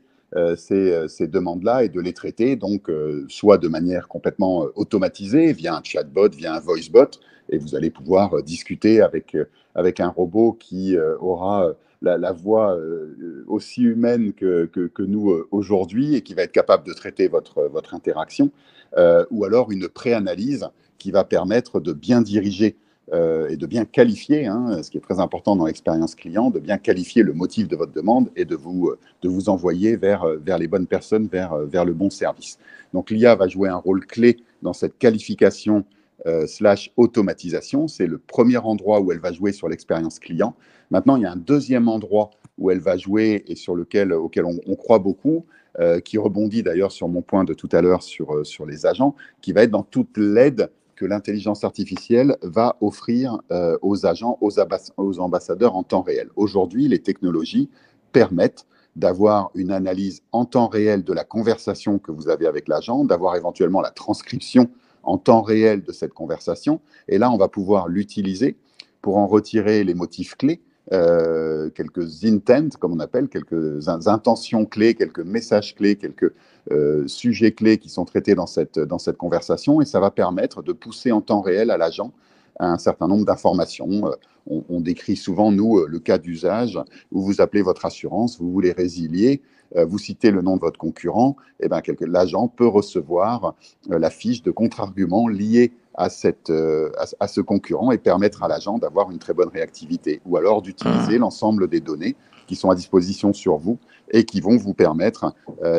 ces, 0.55 1.07
ces 1.07 1.27
demandes-là 1.27 1.83
et 1.83 1.89
de 1.89 1.99
les 1.99 2.13
traiter, 2.13 2.55
donc 2.55 2.89
soit 3.27 3.57
de 3.57 3.67
manière 3.67 4.07
complètement 4.07 4.67
automatisée, 4.75 5.51
via 5.51 5.75
un 5.75 5.81
chatbot, 5.83 6.29
via 6.29 6.55
un 6.55 6.59
voicebot, 6.59 7.19
et 7.49 7.57
vous 7.57 7.75
allez 7.75 7.89
pouvoir 7.89 8.41
discuter 8.41 9.01
avec, 9.01 9.35
avec 9.75 9.99
un 9.99 10.07
robot 10.07 10.53
qui 10.53 10.97
aura 11.19 11.75
la, 12.01 12.31
voix 12.31 12.75
euh, 12.75 13.43
aussi 13.47 13.83
humaine 13.83 14.33
que, 14.33 14.65
que, 14.65 15.03
nous 15.03 15.31
euh, 15.31 15.47
aujourd'hui 15.51 16.15
et 16.15 16.21
qui 16.21 16.33
va 16.33 16.43
être 16.43 16.51
capable 16.51 16.87
de 16.87 16.93
traiter 16.93 17.27
votre, 17.27 17.63
votre 17.63 17.93
interaction, 17.93 18.51
euh, 18.97 19.25
ou 19.29 19.45
alors 19.45 19.71
une 19.71 19.87
préanalyse 19.87 20.67
qui 20.97 21.11
va 21.11 21.23
permettre 21.23 21.79
de 21.79 21.93
bien 21.93 22.21
diriger 22.21 22.75
et 23.13 23.57
de 23.57 23.65
bien 23.65 23.83
qualifier, 23.83 24.45
hein, 24.45 24.81
ce 24.81 24.89
qui 24.89 24.97
est 24.97 25.01
très 25.01 25.19
important 25.19 25.57
dans 25.57 25.65
l'expérience 25.65 26.15
client, 26.15 26.49
de 26.49 26.59
bien 26.59 26.77
qualifier 26.77 27.23
le 27.23 27.33
motif 27.33 27.67
de 27.67 27.75
votre 27.75 27.91
demande 27.91 28.29
et 28.37 28.45
de 28.45 28.55
vous, 28.55 28.93
de 29.21 29.27
vous 29.27 29.49
envoyer 29.49 29.97
vers, 29.97 30.25
vers 30.41 30.57
les 30.57 30.67
bonnes 30.67 30.87
personnes, 30.87 31.27
vers, 31.27 31.57
vers 31.57 31.83
le 31.83 31.93
bon 31.93 32.09
service. 32.09 32.57
Donc 32.93 33.09
l'IA 33.09 33.35
va 33.35 33.47
jouer 33.49 33.69
un 33.69 33.75
rôle 33.75 34.05
clé 34.05 34.37
dans 34.61 34.73
cette 34.73 34.97
qualification 34.97 35.83
euh, 36.27 36.45
slash 36.45 36.91
automatisation. 36.97 37.87
C'est 37.87 38.05
le 38.05 38.19
premier 38.19 38.57
endroit 38.57 38.99
où 38.99 39.11
elle 39.11 39.17
va 39.17 39.31
jouer 39.31 39.51
sur 39.51 39.67
l'expérience 39.67 40.19
client. 40.19 40.55
Maintenant, 40.91 41.15
il 41.15 41.23
y 41.23 41.25
a 41.25 41.31
un 41.31 41.37
deuxième 41.37 41.87
endroit 41.87 42.29
où 42.59 42.69
elle 42.69 42.79
va 42.79 42.95
jouer 42.95 43.43
et 43.47 43.55
sur 43.55 43.75
lequel, 43.75 44.13
auquel 44.13 44.45
on, 44.45 44.75
croit 44.75 44.99
beaucoup, 44.99 45.45
euh, 45.79 45.99
qui 45.99 46.19
rebondit 46.19 46.61
d'ailleurs 46.61 46.91
sur 46.91 47.07
mon 47.07 47.23
point 47.23 47.43
de 47.43 47.55
tout 47.55 47.69
à 47.71 47.81
l'heure 47.81 48.03
sur, 48.03 48.35
euh, 48.35 48.43
sur 48.43 48.67
les 48.67 48.85
agents, 48.85 49.15
qui 49.41 49.51
va 49.51 49.63
être 49.63 49.71
dans 49.71 49.81
toute 49.81 50.15
l'aide 50.15 50.69
que 51.01 51.07
l'intelligence 51.07 51.63
artificielle 51.63 52.37
va 52.43 52.77
offrir 52.79 53.41
aux 53.81 54.05
agents, 54.05 54.37
aux, 54.39 54.51
aux 54.97 55.19
ambassadeurs 55.19 55.75
en 55.75 55.81
temps 55.81 56.03
réel. 56.03 56.29
Aujourd'hui, 56.35 56.87
les 56.87 56.99
technologies 56.99 57.71
permettent 58.11 58.67
d'avoir 58.95 59.49
une 59.55 59.71
analyse 59.71 60.21
en 60.31 60.45
temps 60.45 60.67
réel 60.67 61.03
de 61.03 61.11
la 61.11 61.23
conversation 61.23 61.97
que 61.97 62.11
vous 62.11 62.29
avez 62.29 62.45
avec 62.45 62.67
l'agent, 62.67 63.03
d'avoir 63.03 63.35
éventuellement 63.35 63.81
la 63.81 63.89
transcription 63.89 64.69
en 65.01 65.17
temps 65.17 65.41
réel 65.41 65.81
de 65.81 65.91
cette 65.91 66.13
conversation. 66.13 66.81
Et 67.07 67.17
là, 67.17 67.31
on 67.31 67.37
va 67.37 67.47
pouvoir 67.47 67.87
l'utiliser 67.87 68.55
pour 69.01 69.17
en 69.17 69.25
retirer 69.25 69.83
les 69.83 69.95
motifs 69.95 70.35
clés, 70.35 70.61
euh, 70.93 71.71
quelques 71.71 72.25
intents, 72.25 72.77
comme 72.79 72.93
on 72.93 72.99
appelle, 72.99 73.27
quelques 73.27 73.87
intentions 73.87 74.65
clés, 74.65 74.93
quelques 74.93 75.25
messages 75.25 75.73
clés, 75.73 75.95
quelques 75.95 76.31
euh, 76.71 77.07
sujets 77.07 77.51
clés 77.51 77.77
qui 77.77 77.89
sont 77.89 78.05
traités 78.05 78.35
dans 78.35 78.45
cette, 78.45 78.79
dans 78.79 78.99
cette 78.99 79.17
conversation. 79.17 79.81
Et 79.81 79.85
ça 79.85 79.99
va 79.99 80.11
permettre 80.11 80.61
de 80.61 80.73
pousser 80.73 81.11
en 81.11 81.21
temps 81.21 81.41
réel 81.41 81.71
à 81.71 81.77
l'agent 81.77 82.11
un 82.59 82.77
certain 82.77 83.07
nombre 83.07 83.25
d'informations. 83.25 84.07
Euh, 84.07 84.11
on, 84.47 84.81
décrit 84.81 85.15
souvent, 85.15 85.51
nous, 85.51 85.85
le 85.85 85.99
cas 85.99 86.17
d'usage 86.17 86.79
où 87.11 87.21
vous 87.21 87.41
appelez 87.41 87.61
votre 87.61 87.85
assurance, 87.85 88.39
vous 88.39 88.51
voulez 88.51 88.71
résilier, 88.71 89.41
euh, 89.77 89.85
vous 89.85 89.97
citez 89.97 90.31
le 90.31 90.41
nom 90.41 90.55
de 90.55 90.61
votre 90.61 90.77
concurrent, 90.77 91.35
et 91.59 91.65
eh 91.65 91.69
ben, 91.69 91.81
l'agent 92.01 92.47
peut 92.47 92.67
recevoir 92.67 93.55
euh, 93.89 93.99
la 93.99 94.09
fiche 94.09 94.43
de 94.43 94.51
contre-argument 94.51 95.27
liée 95.27 95.71
à, 95.93 96.09
cette, 96.09 96.49
euh, 96.49 96.91
à, 97.19 97.27
ce 97.27 97.41
concurrent 97.41 97.91
et 97.91 97.97
permettre 97.97 98.43
à 98.43 98.47
l'agent 98.47 98.77
d'avoir 98.77 99.11
une 99.11 99.19
très 99.19 99.33
bonne 99.33 99.49
réactivité, 99.49 100.21
ou 100.25 100.35
alors 100.37 100.61
d'utiliser 100.61 101.17
mmh. 101.17 101.21
l'ensemble 101.21 101.67
des 101.67 101.79
données 101.79 102.15
qui 102.51 102.57
sont 102.57 102.69
à 102.69 102.75
disposition 102.75 103.31
sur 103.31 103.55
vous 103.55 103.77
et 104.11 104.25
qui 104.25 104.41
vont 104.41 104.57
vous 104.57 104.73
permettre 104.73 105.33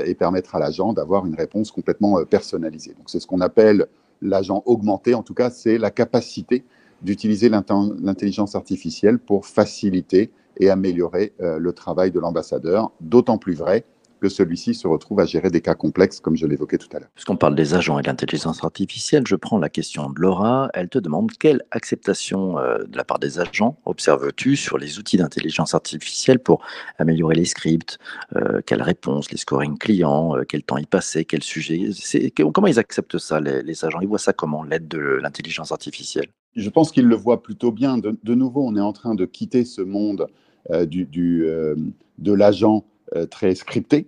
et 0.06 0.14
permettre 0.14 0.54
à 0.54 0.58
l'agent 0.58 0.94
d'avoir 0.94 1.26
une 1.26 1.34
réponse 1.34 1.70
complètement 1.70 2.24
personnalisée. 2.24 2.94
Donc 2.94 3.10
c'est 3.10 3.20
ce 3.20 3.26
qu'on 3.26 3.42
appelle 3.42 3.88
l'agent 4.22 4.62
augmenté, 4.64 5.14
en 5.14 5.22
tout 5.22 5.34
cas 5.34 5.50
c'est 5.50 5.76
la 5.76 5.90
capacité 5.90 6.64
d'utiliser 7.02 7.50
l'intelligence 7.50 8.54
artificielle 8.54 9.18
pour 9.18 9.44
faciliter 9.44 10.30
et 10.58 10.70
améliorer 10.70 11.32
euh, 11.40 11.58
le 11.58 11.72
travail 11.72 12.10
de 12.10 12.20
l'ambassadeur, 12.20 12.92
d'autant 13.00 13.36
plus 13.38 13.54
vrai 13.54 13.84
que 14.22 14.28
celui-ci 14.28 14.74
se 14.74 14.86
retrouve 14.86 15.18
à 15.18 15.26
gérer 15.26 15.50
des 15.50 15.60
cas 15.60 15.74
complexes, 15.74 16.20
comme 16.20 16.36
je 16.36 16.46
l'évoquais 16.46 16.78
tout 16.78 16.88
à 16.94 17.00
l'heure. 17.00 17.08
Puisqu'on 17.14 17.36
parle 17.36 17.56
des 17.56 17.74
agents 17.74 17.98
et 17.98 18.02
de 18.02 18.06
l'intelligence 18.06 18.62
artificielle, 18.62 19.24
je 19.26 19.34
prends 19.34 19.58
la 19.58 19.68
question 19.68 20.08
de 20.10 20.20
Laura. 20.20 20.70
Elle 20.74 20.88
te 20.88 20.98
demande 20.98 21.32
quelle 21.32 21.62
acceptation 21.72 22.58
euh, 22.58 22.78
de 22.84 22.96
la 22.96 23.04
part 23.04 23.18
des 23.18 23.40
agents 23.40 23.76
observes-tu 23.84 24.54
sur 24.54 24.78
les 24.78 25.00
outils 25.00 25.16
d'intelligence 25.16 25.74
artificielle 25.74 26.38
pour 26.38 26.64
améliorer 26.98 27.34
les 27.34 27.44
scripts, 27.44 27.98
euh, 28.36 28.60
quelles 28.64 28.82
réponses, 28.82 29.32
les 29.32 29.38
scoring 29.38 29.76
clients, 29.76 30.36
quel 30.48 30.62
temps 30.62 30.78
y 30.78 30.86
passer, 30.86 31.24
quel 31.24 31.42
sujet? 31.42 31.90
Comment 32.54 32.68
ils 32.68 32.78
acceptent 32.78 33.18
ça, 33.18 33.40
les 33.40 33.84
agents? 33.84 34.00
Ils 34.00 34.08
voient 34.08 34.18
ça 34.18 34.32
comment, 34.32 34.62
l'aide 34.62 34.86
de 34.86 35.00
l'intelligence 35.20 35.72
artificielle? 35.72 36.28
Je 36.54 36.70
pense 36.70 36.92
qu'il 36.92 37.06
le 37.06 37.16
voit 37.16 37.42
plutôt 37.42 37.72
bien. 37.72 37.98
De, 37.98 38.34
nouveau, 38.34 38.66
on 38.66 38.76
est 38.76 38.80
en 38.80 38.92
train 38.92 39.14
de 39.14 39.24
quitter 39.24 39.64
ce 39.64 39.80
monde 39.80 40.28
euh, 40.70 40.84
du, 40.84 41.44
euh, 41.44 41.74
de 42.18 42.32
l'agent 42.32 42.84
euh, 43.16 43.26
très 43.26 43.54
scripté, 43.54 44.06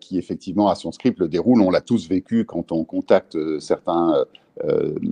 qui 0.00 0.18
effectivement 0.18 0.68
a 0.68 0.74
son 0.74 0.92
script, 0.92 1.18
le 1.18 1.28
déroule. 1.28 1.62
On 1.62 1.70
l'a 1.70 1.80
tous 1.80 2.08
vécu 2.08 2.44
quand 2.44 2.70
on 2.70 2.84
contacte 2.84 3.36
certains, 3.60 4.24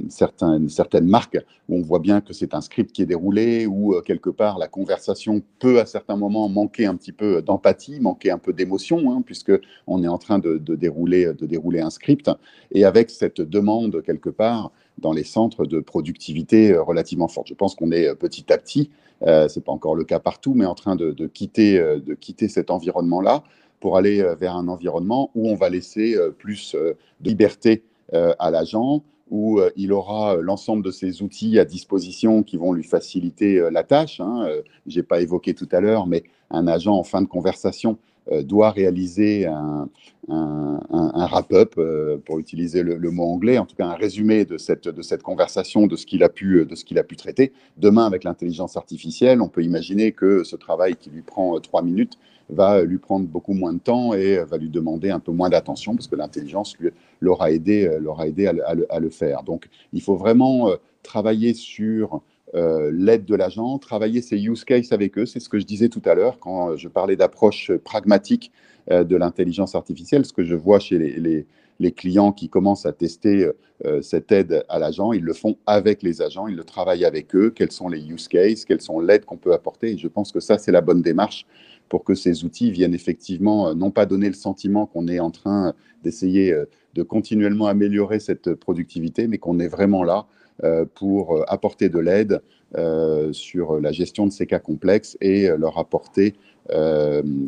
certaines, 0.09 0.69
certaines 0.69 1.07
marques, 1.07 1.39
où 1.69 1.77
on 1.77 1.83
voit 1.83 1.99
bien 1.99 2.21
que 2.21 2.33
c'est 2.33 2.55
un 2.55 2.61
script 2.61 2.93
qui 2.93 3.03
est 3.03 3.07
déroulé, 3.07 3.67
où 3.67 3.95
quelque 4.05 4.31
part 4.31 4.59
la 4.59 4.69
conversation 4.69 5.43
peut 5.59 5.81
à 5.81 5.87
certains 5.87 6.17
moments 6.17 6.49
manquer 6.49 6.87
un 6.87 6.95
petit 6.95 7.13
peu 7.13 7.43
d'empathie, 7.43 7.99
manquer 7.99 8.31
un 8.31 8.39
peu 8.39 8.53
d'émotion, 8.53 9.11
hein, 9.11 9.23
puisque 9.25 9.53
on 9.87 10.05
est 10.05 10.09
en 10.09 10.19
train 10.19 10.39
de, 10.39 10.59
dérouler, 10.59 11.33
de 11.33 11.47
dérouler 11.47 11.81
un 11.81 11.91
script. 11.91 12.31
Et 12.73 12.85
avec 12.85 13.11
cette 13.11 13.41
demande 13.41 14.03
quelque 14.03 14.31
part, 14.31 14.71
dans 14.99 15.13
les 15.13 15.25
centres 15.25 15.67
de 15.67 15.81
productivité 15.81 16.73
euh, 16.73 16.83
relativement 16.83 17.29
forte. 17.29 17.49
Je 17.49 17.55
pense 17.55 17.75
qu'on 17.75 17.93
est 17.93 18.09
euh, 18.09 18.15
petit 18.15 18.53
à 18.53 18.59
petit, 18.59 18.91
euh, 19.27 19.49
ce 19.49 19.59
n'est 19.59 19.65
pas 19.65 19.73
encore 19.73 19.95
le 19.95 20.05
cas 20.05 20.19
partout, 20.19 20.55
mais 20.55 20.67
en 20.67 20.75
train 20.75 20.97
de, 20.97 21.13
quitter, 21.27 21.79
de 21.79 22.15
quitter 22.15 22.49
cet 22.49 22.71
environnement-là 22.71 23.43
pour 23.81 23.97
aller 23.97 24.23
vers 24.39 24.57
un 24.57 24.69
environnement 24.69 25.31
où 25.35 25.49
on 25.49 25.55
va 25.55 25.69
laisser 25.69 26.17
plus 26.39 26.75
de 26.75 26.97
liberté 27.29 27.83
à 28.13 28.51
l'agent, 28.51 29.03
où 29.31 29.61
il 29.77 29.93
aura 29.93 30.37
l'ensemble 30.37 30.85
de 30.85 30.91
ces 30.91 31.23
outils 31.23 31.59
à 31.59 31.65
disposition 31.65 32.43
qui 32.43 32.57
vont 32.57 32.73
lui 32.73 32.85
faciliter 32.85 33.69
la 33.71 33.83
tâche. 33.83 34.21
Hein. 34.21 34.47
Je 34.87 34.97
n'ai 34.97 35.03
pas 35.03 35.21
évoqué 35.21 35.55
tout 35.55 35.69
à 35.73 35.81
l'heure, 35.81 36.07
mais 36.07 36.25
un 36.51 36.67
agent 36.67 36.95
en 36.95 37.05
fin 37.05 37.23
de 37.23 37.27
conversation 37.27 37.99
euh, 38.33 38.43
doit 38.43 38.73
réaliser 38.73 39.47
un, 39.47 39.89
un, 40.29 41.29
wrap-up, 41.29 41.75
euh, 41.79 42.19
pour 42.19 42.41
utiliser 42.41 42.83
le, 42.83 43.11
mot 43.13 43.23
anglais, 43.25 43.59
en 43.59 43.67
tout 43.67 43.77
cas 43.77 43.87
un 43.87 43.95
résumé 43.95 44.45
de 44.45 44.59
cette, 44.59 44.89
de 44.89 45.03
cette 45.03 45.23
conversation, 45.23 45.87
de 45.87 45.95
ce 45.95 46.07
qu'il 46.07 46.25
a, 46.25 46.29
pu, 46.29 46.67
de 46.67 46.75
ce 46.75 46.85
qu'il 46.85 46.99
a 46.99 47.05
pu 47.05 47.15
traiter. 47.15 47.53
Demain, 47.77 48.05
avec 48.05 48.25
l'intelligence 48.25 48.77
artificielle, 48.77 49.41
on 49.41 49.49
peut 49.49 49.63
imaginer 49.63 50.11
que 50.11 50.43
ce 50.43 50.57
travail 50.57 50.97
qui 50.97 51.11
lui 51.11 51.23
prend 51.23 51.55
euh, 51.55 51.61
trois 51.61 51.83
minutes 51.83 52.19
va 52.49 52.83
lui 52.83 52.99
prendre 52.99 53.27
beaucoup 53.27 53.55
moins 53.55 53.73
de 53.73 53.79
temps 53.79 54.15
et 54.15 54.37
va 54.45 54.57
lui 54.57 54.69
demander 54.69 55.11
un 55.11 55.21
peu 55.21 55.33
moins 55.33 55.49
d'attention 55.49 55.95
parce 55.95 56.07
que 56.07 56.17
l'intelligence 56.17 56.77
l'aura 57.21 57.51
aidé, 57.51 57.91
l'aura 58.01 58.29
aidé 58.29 58.47
à 58.47 59.01
le, 59.01 59.11
faire. 59.11 59.43
Donc, 59.43 59.69
il 59.93 60.03
faut 60.03 60.17
vraiment 60.17 60.71
travailler 61.03 61.55
sur 61.55 62.23
euh, 62.55 62.91
l'aide 62.95 63.25
de 63.25 63.35
l'agent, 63.35 63.79
travailler 63.79 64.23
ces 64.23 64.39
use 64.39 64.65
cases 64.65 64.93
avec 64.93 65.19
eux. 65.19 65.27
C'est 65.27 65.41
ce 65.41 65.49
que 65.49 65.59
je 65.59 65.67
disais 65.67 65.89
tout 65.89 66.03
à 66.05 66.15
l'heure 66.15 66.39
quand 66.39 66.77
je 66.77 66.89
parlais 66.89 67.17
d'approche 67.17 67.73
pragmatique 67.85 68.53
euh, 68.91 69.03
de 69.03 69.17
l'intelligence 69.17 69.75
artificielle. 69.75 70.25
Ce 70.25 70.33
que 70.33 70.45
je 70.45 70.55
vois 70.55 70.79
chez 70.79 70.99
les, 70.99 71.93
clients 71.93 72.33
qui 72.33 72.49
commencent 72.49 72.87
à 72.87 72.93
tester 72.93 73.51
euh, 73.85 74.01
cette 74.01 74.33
aide 74.33 74.65
à 74.69 74.79
l'agent, 74.79 75.13
ils 75.13 75.23
le 75.23 75.35
font 75.35 75.57
avec 75.67 76.03
les 76.03 76.23
agents, 76.23 76.47
ils 76.47 76.57
le 76.57 76.65
travaillent 76.65 77.05
avec 77.05 77.35
eux. 77.35 77.51
Quels 77.51 77.73
sont 77.73 77.89
les 77.89 78.09
use 78.09 78.29
cases, 78.29 78.65
quelles 78.65 78.81
sont 78.81 79.01
l'aide 79.01 79.25
qu'on 79.25 79.37
peut 79.37 79.53
apporter? 79.53 79.91
Et 79.91 79.99
je 79.99 80.09
pense 80.09 80.33
que 80.33 80.41
ça, 80.41 80.57
c'est 80.57 80.73
la 80.73 80.81
bonne 80.81 81.03
démarche 81.03 81.47
pour 81.89 82.05
que 82.05 82.15
ces 82.15 82.45
outils 82.45 82.71
viennent 82.71 82.95
effectivement 82.95 83.75
non 83.75 83.91
pas 83.91 84.07
donner 84.07 84.29
le 84.29 84.35
sentiment 84.35 84.87
qu'on 84.87 85.09
est 85.09 85.21
en 85.21 85.31
train 85.31 85.75
d'essayer 86.03 86.55
de 86.95 87.03
continuellement 87.03 87.67
améliorer 87.67 88.19
cette 88.21 88.55
productivité, 88.55 89.29
mais 89.29 89.39
qu'on 89.39 89.59
est 89.59 89.69
vraiment 89.69 90.03
là 90.03 90.27
euh, 90.65 90.87
pour 90.95 91.37
euh, 91.37 91.45
apporter 91.49 91.91
de 91.91 91.99
l'aide 91.99 92.41
euh, 92.79 93.31
sur 93.35 93.79
la 93.79 93.93
gestion 93.93 94.27
de 94.27 94.33
ces 94.33 94.47
cas 94.47 94.59
complexes 94.59 95.19
et 95.21 95.49
leur 95.59 95.77
apporter 95.77 96.35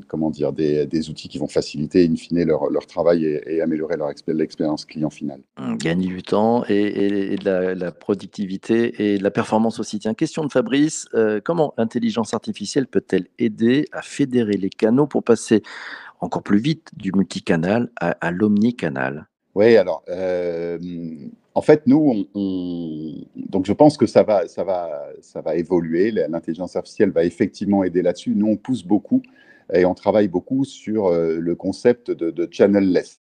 comment 0.08 0.30
dire, 0.30 0.52
des, 0.52 1.10
outils 1.10 1.28
qui 1.28 1.38
vont 1.38 1.48
faciliter 1.48 2.06
in 2.06 2.16
fine 2.16 2.44
leur, 2.44 2.86
travail 2.86 3.24
et, 3.24 3.60
améliorer 3.60 3.96
l'expérience 4.28 4.84
client 4.84 5.10
finale. 5.10 5.40
Gagner 5.78 6.06
du 6.06 6.22
temps 6.22 6.64
et, 6.68 7.36
de 7.36 7.74
la, 7.74 7.92
productivité 7.92 9.14
et 9.14 9.18
de 9.18 9.22
la 9.22 9.30
performance 9.30 9.78
aussi. 9.80 9.98
Question 10.16 10.44
de 10.44 10.52
Fabrice, 10.52 11.06
comment 11.44 11.74
l'intelligence 11.78 12.34
artificielle 12.34 12.86
peut-elle 12.86 13.26
aider 13.38 13.86
à 13.92 14.02
fédérer 14.02 14.54
les 14.54 14.70
canaux 14.70 15.06
pour 15.06 15.22
passer 15.22 15.62
encore 16.20 16.42
plus 16.42 16.58
vite 16.58 16.90
du 16.96 17.12
multicanal 17.12 17.90
à, 18.00 18.10
à 18.20 18.30
l'omnicanal? 18.30 19.28
Oui, 19.58 19.76
alors, 19.76 20.04
euh, 20.08 20.78
en 21.52 21.62
fait, 21.62 21.82
nous, 21.88 22.28
on, 22.32 23.26
donc 23.34 23.66
je 23.66 23.72
pense 23.72 23.96
que 23.96 24.06
ça 24.06 24.22
va, 24.22 24.46
ça 24.46 24.62
va, 24.62 25.08
ça 25.20 25.40
va 25.40 25.56
évoluer. 25.56 26.12
L'intelligence 26.12 26.76
artificielle 26.76 27.10
va 27.10 27.24
effectivement 27.24 27.82
aider 27.82 28.00
là-dessus. 28.00 28.36
Nous, 28.36 28.46
on 28.46 28.56
pousse 28.56 28.84
beaucoup 28.84 29.20
et 29.74 29.84
on 29.84 29.94
travaille 29.94 30.28
beaucoup 30.28 30.64
sur 30.64 31.08
euh, 31.08 31.38
le 31.40 31.56
concept 31.56 32.12
de, 32.12 32.30
de 32.30 32.48
channel-less, 32.48 33.18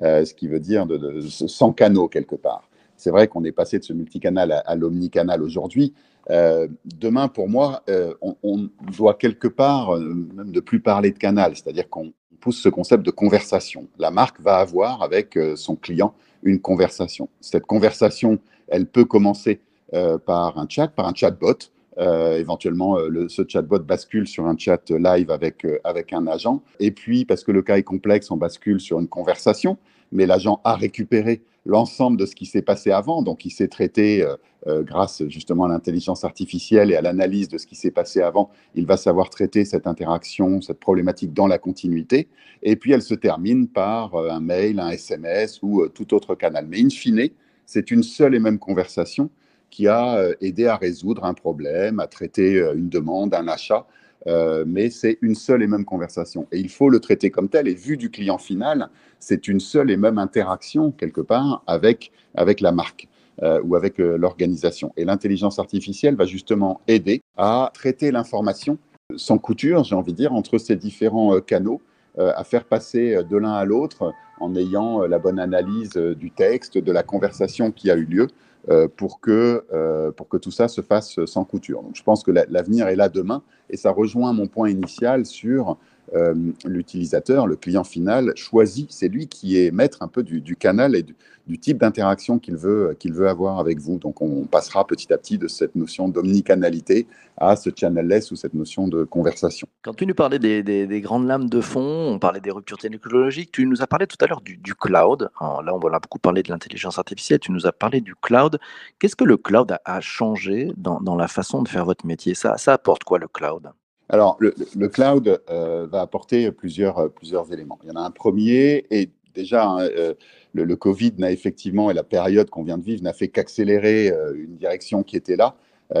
euh, 0.00 0.24
ce 0.24 0.32
qui 0.32 0.48
veut 0.48 0.58
dire 0.58 0.86
de, 0.86 1.20
sans 1.20 1.74
canaux 1.74 2.08
quelque 2.08 2.36
part. 2.36 2.70
C'est 2.96 3.10
vrai 3.10 3.28
qu'on 3.28 3.44
est 3.44 3.52
passé 3.52 3.78
de 3.78 3.84
ce 3.84 3.92
multicanal 3.92 4.62
à, 4.64 4.74
l'omnicanal 4.76 5.42
aujourd'hui. 5.42 5.92
demain, 6.30 7.28
pour 7.28 7.50
moi, 7.50 7.84
on, 8.22 8.36
on, 8.42 8.70
doit 8.96 9.14
quelque 9.14 9.48
part 9.48 9.98
même 9.98 10.50
ne 10.50 10.60
plus 10.60 10.80
parler 10.80 11.10
de 11.10 11.18
canal, 11.18 11.54
c'est-à-dire 11.54 11.90
qu'on 11.90 12.14
pousse 12.44 12.60
ce 12.60 12.68
concept 12.68 13.02
de 13.06 13.10
conversation. 13.10 13.86
La 13.98 14.10
marque 14.10 14.38
va 14.38 14.56
avoir 14.58 15.02
avec 15.02 15.34
euh, 15.38 15.56
son 15.56 15.76
client 15.76 16.12
une 16.42 16.60
conversation. 16.60 17.30
Cette 17.40 17.64
conversation, 17.64 18.38
elle 18.68 18.84
peut 18.84 19.06
commencer 19.06 19.60
euh, 19.94 20.18
par 20.18 20.58
un 20.58 20.66
chat, 20.68 20.88
par 20.88 21.08
un 21.08 21.14
chatbot. 21.14 21.56
Euh, 21.98 22.38
éventuellement, 22.38 22.98
le, 22.98 23.28
ce 23.28 23.42
chatbot 23.46 23.78
bascule 23.78 24.26
sur 24.26 24.46
un 24.46 24.56
chat 24.58 24.90
live 24.90 25.30
avec, 25.30 25.66
avec 25.84 26.12
un 26.12 26.26
agent. 26.26 26.62
Et 26.80 26.90
puis, 26.90 27.24
parce 27.24 27.44
que 27.44 27.52
le 27.52 27.62
cas 27.62 27.76
est 27.76 27.82
complexe, 27.84 28.30
on 28.30 28.36
bascule 28.36 28.80
sur 28.80 28.98
une 28.98 29.08
conversation, 29.08 29.78
mais 30.10 30.26
l'agent 30.26 30.60
a 30.64 30.74
récupéré 30.74 31.42
l'ensemble 31.66 32.16
de 32.16 32.26
ce 32.26 32.34
qui 32.34 32.46
s'est 32.46 32.62
passé 32.62 32.90
avant. 32.90 33.22
Donc, 33.22 33.44
il 33.44 33.50
s'est 33.50 33.68
traité, 33.68 34.22
euh, 34.22 34.36
euh, 34.66 34.82
grâce 34.82 35.22
justement 35.28 35.64
à 35.64 35.68
l'intelligence 35.68 36.24
artificielle 36.24 36.90
et 36.90 36.96
à 36.96 37.02
l'analyse 37.02 37.48
de 37.48 37.58
ce 37.58 37.66
qui 37.66 37.74
s'est 37.74 37.90
passé 37.90 38.20
avant, 38.20 38.50
il 38.74 38.86
va 38.86 38.96
savoir 38.96 39.30
traiter 39.30 39.64
cette 39.64 39.86
interaction, 39.86 40.60
cette 40.60 40.80
problématique 40.80 41.32
dans 41.32 41.46
la 41.46 41.58
continuité. 41.58 42.28
Et 42.62 42.76
puis, 42.76 42.92
elle 42.92 43.02
se 43.02 43.14
termine 43.14 43.68
par 43.68 44.14
euh, 44.14 44.30
un 44.30 44.40
mail, 44.40 44.80
un 44.80 44.90
SMS 44.90 45.60
ou 45.62 45.88
tout 45.88 46.14
autre 46.14 46.34
canal. 46.34 46.66
Mais 46.68 46.80
in 46.80 46.90
fine, 46.90 47.28
c'est 47.66 47.90
une 47.90 48.02
seule 48.02 48.34
et 48.34 48.40
même 48.40 48.58
conversation 48.58 49.30
qui 49.74 49.88
a 49.88 50.30
aidé 50.40 50.66
à 50.66 50.76
résoudre 50.76 51.24
un 51.24 51.34
problème, 51.34 51.98
à 51.98 52.06
traiter 52.06 52.58
une 52.74 52.88
demande, 52.88 53.34
un 53.34 53.48
achat. 53.48 53.86
Euh, 54.26 54.64
mais 54.66 54.90
c'est 54.90 55.18
une 55.20 55.34
seule 55.34 55.62
et 55.62 55.66
même 55.66 55.84
conversation. 55.84 56.46
Et 56.52 56.58
il 56.58 56.68
faut 56.68 56.88
le 56.88 57.00
traiter 57.00 57.30
comme 57.30 57.48
tel. 57.48 57.68
Et 57.68 57.74
vu 57.74 57.96
du 57.96 58.10
client 58.10 58.38
final, 58.38 58.88
c'est 59.18 59.48
une 59.48 59.60
seule 59.60 59.90
et 59.90 59.96
même 59.96 60.18
interaction, 60.18 60.92
quelque 60.92 61.20
part, 61.20 61.62
avec, 61.66 62.12
avec 62.34 62.60
la 62.60 62.72
marque. 62.72 63.08
Euh, 63.42 63.60
ou 63.64 63.74
avec 63.74 63.98
euh, 63.98 64.16
l'organisation. 64.16 64.92
Et 64.96 65.04
l'intelligence 65.04 65.58
artificielle 65.58 66.14
va 66.14 66.24
justement 66.24 66.80
aider 66.86 67.20
à 67.36 67.68
traiter 67.74 68.12
l'information 68.12 68.78
sans 69.16 69.38
couture, 69.38 69.82
j'ai 69.82 69.96
envie 69.96 70.12
de 70.12 70.16
dire, 70.18 70.32
entre 70.32 70.56
ces 70.58 70.76
différents 70.76 71.40
canaux, 71.40 71.82
à 72.16 72.44
faire 72.44 72.64
passer 72.64 73.18
de 73.28 73.36
l'un 73.36 73.52
à 73.52 73.64
l'autre 73.64 74.12
en 74.38 74.54
ayant 74.54 75.00
la 75.00 75.18
bonne 75.18 75.40
analyse 75.40 75.94
du 75.94 76.30
texte, 76.30 76.78
de 76.78 76.92
la 76.92 77.02
conversation 77.02 77.72
qui 77.72 77.90
a 77.90 77.96
eu 77.96 78.04
lieu, 78.04 78.28
euh, 78.70 78.88
pour, 78.88 79.20
que, 79.20 79.64
euh, 79.72 80.10
pour 80.10 80.28
que 80.28 80.36
tout 80.36 80.50
ça 80.50 80.68
se 80.68 80.80
fasse 80.80 81.22
sans 81.26 81.44
couture. 81.44 81.82
Donc, 81.82 81.96
je 81.96 82.02
pense 82.02 82.22
que 82.22 82.30
l'avenir 82.30 82.88
est 82.88 82.96
là 82.96 83.08
demain 83.08 83.42
et 83.68 83.76
ça 83.76 83.90
rejoint 83.90 84.32
mon 84.32 84.46
point 84.46 84.70
initial 84.70 85.26
sur 85.26 85.76
euh, 86.14 86.34
l'utilisateur, 86.64 87.46
le 87.46 87.56
client 87.56 87.84
final 87.84 88.32
choisit, 88.36 88.92
c'est 88.92 89.08
lui 89.08 89.26
qui 89.26 89.58
est 89.58 89.70
maître 89.70 89.98
un 90.02 90.08
peu 90.08 90.22
du, 90.22 90.56
canal 90.56 90.94
et 90.94 91.02
du, 91.02 91.58
type 91.58 91.78
d'interaction 91.78 92.38
qu'il 92.38 92.56
veut, 92.56 92.94
qu'il 92.98 93.12
veut 93.12 93.28
avoir 93.28 93.58
avec 93.58 93.78
vous. 93.80 93.98
Donc 93.98 94.20
on 94.20 94.44
passera 94.44 94.86
petit 94.86 95.12
à 95.12 95.18
petit 95.18 95.38
de 95.38 95.48
cette 95.48 95.74
notion 95.74 96.08
d'omnicanalité 96.08 97.06
à 97.36 97.56
ce 97.56 97.70
channel-less 97.74 98.30
ou 98.30 98.36
cette 98.36 98.54
notion 98.54 98.86
de 98.86 99.04
conversation. 99.04 99.66
Quand 99.82 99.94
tu 99.94 100.06
nous 100.06 100.14
parlais 100.14 100.38
des, 100.38 101.00
grandes 101.00 101.26
lames 101.26 101.48
de 101.48 101.60
fond, 101.60 102.12
on 102.12 102.18
parlait 102.18 102.40
des 102.40 102.50
ruptures 102.50 102.78
technologiques, 102.78 103.50
tu 103.50 103.66
nous 103.66 103.82
as 103.82 103.86
parlé 103.86 104.06
tout 104.06 104.16
à 104.20 104.26
l'heure 104.26 104.42
du, 104.42 104.74
cloud. 104.74 105.30
là, 105.40 105.74
on 105.74 105.92
a 105.92 106.00
beaucoup 106.00 106.18
parlé 106.18 106.42
de 106.42 106.50
l'intelligence 106.50 106.98
artificielle, 106.98 107.40
tu 107.40 107.50
nous 107.50 107.66
as 107.66 107.72
parlé 107.72 108.00
du 108.00 108.14
cloud. 108.14 108.58
Qu'est-ce 108.98 109.16
que 109.16 109.24
le 109.24 109.36
cloud 109.36 109.76
a, 109.84 110.00
changé 110.00 110.70
dans, 110.76 111.16
la 111.16 111.28
façon 111.28 111.62
de 111.62 111.68
faire 111.68 111.84
votre 111.84 112.06
métier? 112.06 112.34
Ça, 112.34 112.56
ça 112.58 112.74
apporte 112.74 113.04
quoi 113.04 113.18
le 113.18 113.28
cloud? 113.28 113.72
Alors, 114.08 114.36
le, 114.38 114.88
cloud 114.88 115.40
euh, 115.48 115.86
va 115.90 116.02
apporter 116.02 116.50
plusieurs, 116.52 116.98
euh, 116.98 117.08
plusieurs 117.08 117.50
éléments. 117.52 117.78
Il 117.82 117.88
y 117.88 117.92
en 117.92 117.96
a 117.96 118.04
un 118.04 118.10
premier, 118.10 118.84
et 118.90 119.10
déjà, 119.34 119.66
hein, 119.66 119.80
euh, 119.80 120.14
le, 120.52 120.76
Covid 120.76 121.14
n'a 121.18 121.30
effectivement, 121.30 121.90
et 121.90 121.94
la 121.94 122.02
période 122.02 122.50
qu'on 122.50 122.64
vient 122.64 122.76
de 122.76 122.84
vivre, 122.84 123.02
n'a 123.02 123.14
fait 123.14 123.28
qu'accélérer 123.28 124.12
une 124.34 124.56
direction 124.56 125.02
qui 125.02 125.16
était 125.16 125.36
là. 125.36 125.56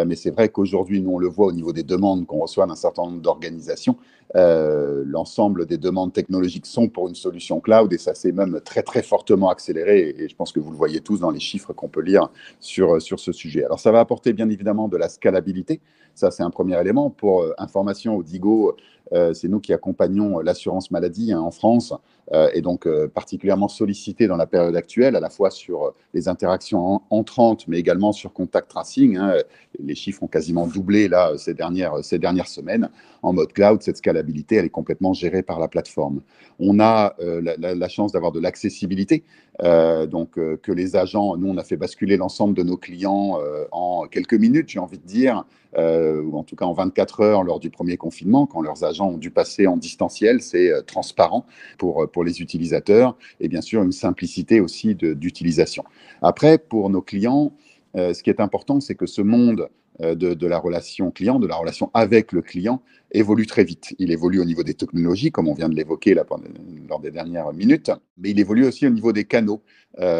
mais 0.06 0.16
c'est 0.16 0.30
vrai 0.30 0.48
qu'aujourd'hui, 0.48 1.00
nous, 1.00 1.10
on 1.10 1.18
le 1.18 1.28
voit 1.28 1.46
au 1.46 1.52
niveau 1.52 1.72
des 1.72 1.82
demandes 1.82 2.26
qu'on 2.26 2.38
reçoit 2.38 2.66
d'un 2.66 2.76
certain 2.76 3.02
nombre 3.02 3.20
d'organisations. 3.20 3.96
L'ensemble 4.34 5.66
des 5.66 5.78
demandes 5.78 6.12
technologiques 6.12 6.66
sont 6.66 6.88
pour 6.88 7.08
une 7.08 7.14
solution 7.14 7.60
cloud 7.60 7.92
et 7.92 7.98
ça 7.98 8.14
s'est 8.14 8.32
même 8.32 8.60
très, 8.64 8.82
très 8.82 9.02
fortement 9.02 9.48
accéléré. 9.48 10.14
Et 10.18 10.28
je 10.28 10.34
pense 10.34 10.50
que 10.50 10.60
vous 10.60 10.70
le 10.70 10.76
voyez 10.76 11.00
tous 11.00 11.20
dans 11.20 11.30
les 11.30 11.40
chiffres 11.40 11.72
qu'on 11.72 11.88
peut 11.88 12.02
lire 12.02 12.30
sur, 12.58 13.00
sur 13.00 13.20
ce 13.20 13.32
sujet. 13.32 13.64
Alors, 13.64 13.78
ça 13.78 13.92
va 13.92 14.00
apporter 14.00 14.32
bien 14.32 14.48
évidemment 14.48 14.88
de 14.88 14.96
la 14.96 15.08
scalabilité. 15.08 15.80
Ça, 16.14 16.30
c'est 16.30 16.42
un 16.42 16.50
premier 16.50 16.80
élément. 16.80 17.10
Pour 17.10 17.42
euh, 17.42 17.52
information, 17.58 18.16
Odigo, 18.16 18.76
euh, 19.12 19.34
c'est 19.34 19.48
nous 19.48 19.60
qui 19.60 19.72
accompagnons 19.72 20.38
l'assurance 20.38 20.90
maladie 20.90 21.32
hein, 21.32 21.40
en 21.40 21.50
France 21.50 21.92
euh, 22.32 22.48
et 22.54 22.62
donc 22.62 22.88
particulièrement 23.12 23.68
sollicité 23.68 24.26
dans 24.26 24.36
la 24.36 24.46
période 24.46 24.76
actuelle, 24.76 25.16
à 25.16 25.20
la 25.20 25.28
fois 25.28 25.50
sur 25.50 25.92
les 26.14 26.28
interactions 26.28 27.02
entrantes, 27.10 27.66
mais 27.68 27.78
également 27.78 28.12
sur 28.12 28.32
contact 28.32 28.70
tracing. 28.70 29.16
Hein. 29.16 29.34
Les 29.78 29.94
chiffres 29.94 30.22
ont 30.22 30.28
quasiment 30.28 30.66
doublé 30.66 31.08
là 31.08 31.36
ces 31.36 31.52
dernières, 31.52 32.02
ces 32.02 32.18
dernières 32.18 32.48
semaines. 32.48 32.88
En 33.24 33.32
mode 33.32 33.52
cloud, 33.52 33.82
cette 33.82 33.96
scalabilité, 33.96 34.56
elle 34.56 34.66
est 34.66 34.70
complètement 34.70 35.12
gérée 35.12 35.42
par 35.42 35.58
la 35.58 35.68
plateforme. 35.68 36.20
On 36.58 36.78
a 36.78 37.16
la, 37.18 37.74
la, 37.74 37.88
chance 37.88 38.12
d'avoir 38.12 38.32
de 38.32 38.40
l'accessibilité, 38.40 39.24
donc 39.62 40.32
que 40.32 40.72
les 40.72 40.94
agents, 40.94 41.36
nous, 41.36 41.48
on 41.48 41.56
a 41.56 41.64
fait 41.64 41.76
basculer 41.76 42.16
l'ensemble 42.16 42.54
de 42.54 42.62
nos 42.62 42.76
clients 42.76 43.38
en 43.72 44.06
quelques 44.06 44.34
minutes, 44.34 44.68
j'ai 44.68 44.78
envie 44.78 44.98
de 44.98 45.06
dire, 45.06 45.44
euh, 45.76 46.22
ou 46.22 46.36
en 46.38 46.44
tout 46.44 46.54
cas 46.56 46.66
en 46.66 46.72
24 46.72 47.20
heures 47.20 47.42
lors 47.42 47.58
du 47.58 47.70
premier 47.70 47.96
confinement, 47.96 48.46
quand 48.46 48.60
leurs 48.60 48.84
agents 48.84 49.08
ont 49.08 49.18
dû 49.18 49.30
passer 49.30 49.66
en 49.66 49.76
distanciel. 49.76 50.40
C'est 50.40 50.70
euh, 50.70 50.82
transparent 50.82 51.46
pour, 51.78 52.02
euh, 52.02 52.06
pour 52.06 52.24
les 52.24 52.40
utilisateurs 52.40 53.16
et 53.40 53.48
bien 53.48 53.60
sûr 53.60 53.82
une 53.82 53.92
simplicité 53.92 54.60
aussi 54.60 54.94
d'utilisation. 54.94 55.84
Après, 56.22 56.58
pour 56.58 56.90
nos 56.90 57.02
clients, 57.02 57.52
ce 57.96 58.22
qui 58.24 58.30
est 58.30 58.40
important, 58.40 58.80
c'est 58.80 58.96
que 58.96 59.06
ce 59.06 59.22
monde 59.22 59.68
de, 60.00 60.34
de, 60.34 60.46
la 60.46 60.58
relation 60.58 61.10
client, 61.10 61.38
de 61.38 61.46
la 61.46 61.56
relation 61.56 61.90
avec 61.94 62.32
le 62.32 62.42
client, 62.42 62.82
évolue 63.12 63.46
très 63.46 63.62
vite. 63.62 63.94
Il 63.98 64.10
évolue 64.10 64.40
au 64.40 64.44
niveau 64.44 64.64
des 64.64 64.74
technologies, 64.74 65.30
comme 65.30 65.46
on 65.46 65.54
vient 65.54 65.68
de 65.68 65.76
l'évoquer 65.76 66.14
lors 66.14 67.00
des 67.00 67.10
dernières 67.12 67.52
minutes, 67.52 67.92
mais 68.18 68.30
il 68.30 68.40
évolue 68.40 68.66
aussi 68.66 68.86
au 68.86 68.90
niveau 68.90 69.12
des 69.12 69.24
canaux. 69.24 69.62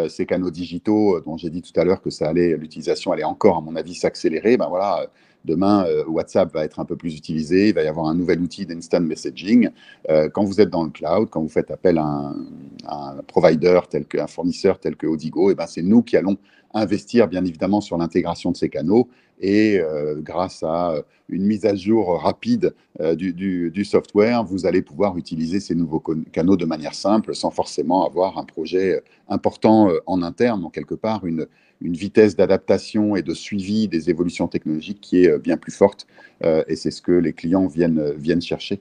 ces 0.08 0.26
canaux 0.26 0.52
digitaux 0.52 1.20
dont 1.20 1.36
j'ai 1.36 1.50
dit 1.50 1.60
tout 1.60 1.78
à 1.78 1.84
l'heure 1.84 2.02
que 2.02 2.10
ça 2.10 2.28
allait, 2.28 2.56
l'utilisation 2.56 3.10
allait 3.10 3.24
encore, 3.24 3.56
à 3.56 3.60
mon 3.60 3.74
avis, 3.74 3.94
s'accélérer. 3.94 4.56
Ben 4.56 4.68
voilà, 4.68 5.08
Demain, 5.44 5.84
euh, 5.86 6.04
WhatsApp 6.06 6.52
va 6.54 6.64
être 6.64 6.80
un 6.80 6.86
peu 6.86 6.96
plus 6.96 7.16
utilisé, 7.16 7.68
il 7.68 7.74
va 7.74 7.82
y 7.82 7.86
avoir 7.86 8.06
un 8.06 8.14
nouvel 8.14 8.40
outil 8.40 8.64
d'instant 8.64 9.00
messaging. 9.00 9.68
Euh, 10.08 10.30
quand 10.30 10.42
vous 10.42 10.60
êtes 10.60 10.70
dans 10.70 10.84
le 10.84 10.90
cloud, 10.90 11.28
quand 11.30 11.42
vous 11.42 11.50
faites 11.50 11.70
appel 11.70 11.98
à 11.98 12.04
un, 12.04 12.36
un 12.88 13.22
provider 13.26 13.80
tel 13.88 14.06
qu'un 14.06 14.26
fournisseur 14.26 14.78
tel 14.78 14.96
que 14.96 15.06
Odigo, 15.06 15.50
et 15.50 15.52
eh 15.52 15.54
ben 15.54 15.66
c'est 15.66 15.82
nous 15.82 16.02
qui 16.02 16.16
allons 16.16 16.36
investir 16.72 17.28
bien 17.28 17.44
évidemment 17.44 17.80
sur 17.80 17.96
l'intégration 17.96 18.50
de 18.50 18.56
ces 18.56 18.68
canaux 18.68 19.08
et 19.40 19.78
euh, 19.80 20.20
grâce 20.20 20.62
à 20.62 20.94
une 21.28 21.44
mise 21.44 21.64
à 21.64 21.74
jour 21.74 22.20
rapide 22.20 22.74
du, 23.16 23.32
du, 23.32 23.70
du, 23.70 23.84
software, 23.84 24.44
vous 24.44 24.66
allez 24.66 24.82
pouvoir 24.82 25.16
utiliser 25.16 25.58
ces 25.58 25.74
nouveaux 25.74 26.02
canaux 26.32 26.56
de 26.56 26.66
manière 26.66 26.94
simple 26.94 27.34
sans 27.34 27.50
forcément 27.50 28.06
avoir 28.06 28.38
un 28.38 28.44
projet 28.44 29.02
important 29.28 29.88
en 30.06 30.22
interne, 30.22 30.60
donc 30.60 30.74
quelque 30.74 30.94
part 30.94 31.24
une, 31.24 31.46
une 31.80 31.94
vitesse 31.94 32.34
d'adaptation 32.36 33.14
et 33.14 33.22
de 33.22 33.34
suivi 33.34 33.88
des 33.88 34.10
évolutions 34.10 34.48
technologiques 34.48 35.00
qui 35.00 35.24
est 35.24 35.30
euh, 35.30 35.38
bien 35.38 35.56
plus 35.56 35.72
forte. 35.72 36.06
Euh, 36.44 36.64
et 36.66 36.76
c'est 36.76 36.90
ce 36.90 37.02
que 37.02 37.12
les 37.12 37.32
clients 37.32 37.66
viennent, 37.66 37.98
euh, 37.98 38.14
viennent 38.16 38.42
chercher 38.42 38.80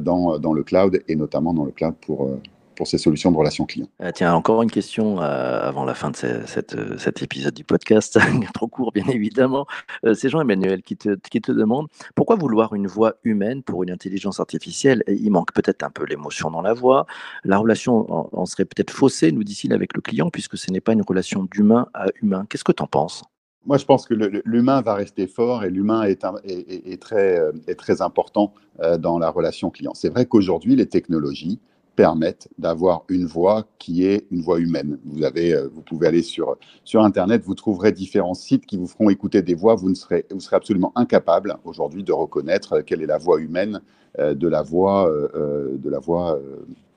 dans, 0.00 0.38
dans 0.38 0.54
le 0.54 0.62
cloud 0.62 1.02
et 1.08 1.14
notamment 1.14 1.52
dans 1.52 1.66
le 1.66 1.70
cloud 1.70 1.94
pour, 2.00 2.30
pour 2.74 2.86
ces 2.86 2.98
solutions 2.98 3.30
de 3.30 3.36
relations 3.36 3.64
clients. 3.64 3.88
Ah, 3.98 4.12
tiens, 4.12 4.34
encore 4.34 4.62
une 4.62 4.70
question 4.70 5.20
euh, 5.20 5.68
avant 5.68 5.84
la 5.84 5.94
fin 5.94 6.10
de 6.10 6.16
cette, 6.16 6.74
euh, 6.74 6.98
cet 6.98 7.22
épisode 7.22 7.54
du 7.54 7.64
podcast, 7.64 8.18
trop 8.54 8.68
court 8.68 8.92
bien 8.92 9.06
évidemment. 9.08 9.66
Euh, 10.04 10.14
c'est 10.14 10.28
Jean-Emmanuel 10.28 10.82
qui 10.82 10.96
te, 10.96 11.16
qui 11.30 11.40
te 11.40 11.52
demande 11.52 11.88
pourquoi 12.14 12.36
vouloir 12.36 12.74
une 12.74 12.86
voix 12.86 13.14
humaine 13.24 13.62
pour 13.62 13.82
une 13.82 13.90
intelligence 13.90 14.40
artificielle? 14.40 15.02
Il 15.08 15.30
manque 15.30 15.52
peut-être 15.52 15.82
un 15.82 15.90
peu 15.90 16.04
l'émotion 16.04 16.50
dans 16.50 16.62
la 16.62 16.74
voix. 16.74 17.06
La 17.44 17.58
relation 17.58 18.36
en, 18.36 18.46
serait 18.46 18.64
peut-être 18.64 18.90
faussée, 18.90 19.32
nous 19.32 19.44
dit-il, 19.44 19.72
avec 19.72 19.94
le 19.94 20.00
client, 20.00 20.30
puisque 20.30 20.56
ce 20.56 20.70
n'est 20.70 20.80
pas 20.80 20.92
une 20.92 21.02
relation 21.02 21.44
d'humain 21.44 21.88
à 21.94 22.06
humain. 22.22 22.46
Qu'est-ce 22.48 22.64
que 22.64 22.72
tu 22.72 22.82
en 22.82 22.86
penses? 22.86 23.22
Moi, 23.66 23.78
je 23.78 23.84
pense 23.86 24.06
que 24.06 24.14
l'humain 24.44 24.82
va 24.82 24.94
rester 24.94 25.26
fort 25.26 25.64
et 25.64 25.70
l'humain 25.70 26.02
est, 26.02 26.24
est, 26.44 26.92
est, 26.92 27.00
très, 27.00 27.40
est 27.66 27.76
très 27.76 28.02
important 28.02 28.52
dans 28.98 29.18
la 29.18 29.30
relation 29.30 29.70
client. 29.70 29.94
C'est 29.94 30.10
vrai 30.10 30.26
qu'aujourd'hui, 30.26 30.76
les 30.76 30.86
technologies, 30.86 31.60
permettent 31.96 32.48
d'avoir 32.58 33.04
une 33.08 33.26
voix 33.26 33.66
qui 33.78 34.06
est 34.06 34.26
une 34.30 34.40
voix 34.40 34.58
humaine. 34.58 34.98
Vous, 35.04 35.24
avez, 35.24 35.54
euh, 35.54 35.68
vous 35.72 35.82
pouvez 35.82 36.06
aller 36.06 36.22
sur, 36.22 36.56
sur 36.84 37.02
Internet, 37.02 37.42
vous 37.44 37.54
trouverez 37.54 37.92
différents 37.92 38.34
sites 38.34 38.66
qui 38.66 38.76
vous 38.76 38.86
feront 38.86 39.10
écouter 39.10 39.42
des 39.42 39.54
voix. 39.54 39.74
Vous, 39.74 39.90
ne 39.90 39.94
serez, 39.94 40.26
vous 40.30 40.40
serez 40.40 40.56
absolument 40.56 40.92
incapable 40.94 41.56
aujourd'hui 41.64 42.02
de 42.02 42.12
reconnaître 42.12 42.80
quelle 42.80 43.02
est 43.02 43.06
la 43.06 43.18
voix 43.18 43.40
humaine 43.40 43.80
euh, 44.18 44.34
de 44.34 44.48
la 44.48 44.62
voix, 44.62 45.08
euh, 45.08 45.76
de 45.76 45.90
la 45.90 45.98
voix 45.98 46.38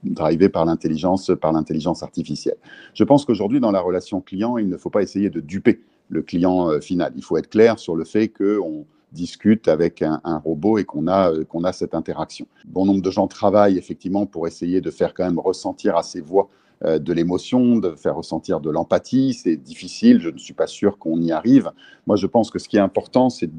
drivé 0.03 0.49
par 0.49 0.65
l'intelligence, 0.65 1.31
par 1.39 1.51
l'intelligence 1.51 2.03
artificielle. 2.03 2.57
Je 2.93 3.03
pense 3.03 3.25
qu'aujourd'hui, 3.25 3.59
dans 3.59 3.71
la 3.71 3.81
relation 3.81 4.21
client, 4.21 4.57
il 4.57 4.69
ne 4.69 4.77
faut 4.77 4.89
pas 4.89 5.01
essayer 5.01 5.29
de 5.29 5.39
duper 5.39 5.81
le 6.09 6.21
client 6.21 6.69
euh, 6.69 6.79
final. 6.79 7.13
Il 7.15 7.23
faut 7.23 7.37
être 7.37 7.49
clair 7.49 7.79
sur 7.79 7.95
le 7.95 8.05
fait 8.05 8.29
qu'on 8.29 8.85
discute 9.17 9.67
avec 9.67 10.01
un, 10.01 10.21
robot 10.45 10.77
et 10.77 10.85
qu'on 10.85 11.07
a, 11.07 11.31
euh, 11.31 11.63
a 11.63 11.73
cette 11.73 11.95
interaction. 11.95 12.47
Bon 12.65 12.85
nombre 12.85 13.01
de 13.01 13.11
gens 13.11 13.27
travaillent 13.27 13.77
effectivement 13.77 14.25
pour 14.25 14.47
essayer 14.47 14.79
de 14.79 14.91
faire 14.91 15.13
quand 15.13 15.25
même 15.25 15.39
ressentir 15.39 15.97
à 15.97 16.03
ces 16.03 16.21
voix 16.21 16.49
euh, 16.85 16.99
de 16.99 17.11
l'émotion, 17.11 17.77
de 17.77 17.95
faire 17.95 18.15
ressentir 18.15 18.59
de 18.59 18.69
l'empathie. 18.69 19.33
C'est 19.33 19.55
difficile, 19.55 20.19
je 20.21 20.29
ne 20.29 20.37
suis 20.37 20.53
pas 20.53 20.67
sûr 20.67 20.99
qu'on 20.99 21.19
y 21.19 21.31
arrive. 21.31 21.71
Moi, 22.05 22.17
je 22.17 22.27
pense 22.27 22.51
que 22.51 22.59
ce 22.59 22.69
qui 22.69 22.77
est 22.77 22.81
important, 22.81 23.31
c'est, 23.31 23.49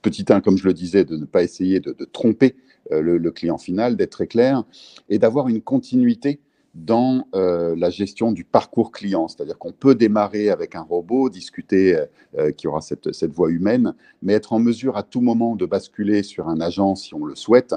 petit 0.00 0.24
un, 0.30 0.40
comme 0.40 0.56
je 0.56 0.64
le 0.64 0.72
disais, 0.72 1.04
de 1.04 1.16
ne 1.16 1.26
pas 1.26 1.42
essayer 1.42 1.80
de, 1.80 1.92
tromper 2.12 2.56
euh, 2.92 3.02
le, 3.02 3.30
client 3.30 3.58
final, 3.58 3.94
d'être 3.94 4.12
très 4.12 4.26
clair 4.26 4.64
et 5.10 5.18
d'avoir 5.18 5.48
une 5.48 5.60
continuité 5.60 6.40
dans 6.74 7.26
euh, 7.34 7.74
la 7.76 7.90
gestion 7.90 8.30
du 8.32 8.44
parcours 8.44 8.92
client. 8.92 9.26
C'est-à-dire 9.28 9.58
qu'on 9.58 9.72
peut 9.72 9.94
démarrer 9.94 10.50
avec 10.50 10.76
un 10.76 10.82
robot, 10.82 11.28
discuter 11.28 11.96
euh, 11.96 12.06
euh, 12.38 12.52
qui 12.52 12.68
aura 12.68 12.80
cette, 12.80 13.12
cette, 13.12 13.32
voix 13.32 13.50
humaine, 13.50 13.94
mais 14.22 14.34
être 14.34 14.52
en 14.52 14.60
mesure 14.60 14.96
à 14.96 15.02
tout 15.02 15.20
moment 15.20 15.56
de 15.56 15.66
basculer 15.66 16.22
sur 16.22 16.48
un 16.48 16.60
agent 16.60 16.94
si 16.94 17.14
on 17.14 17.24
le 17.24 17.34
souhaite, 17.34 17.74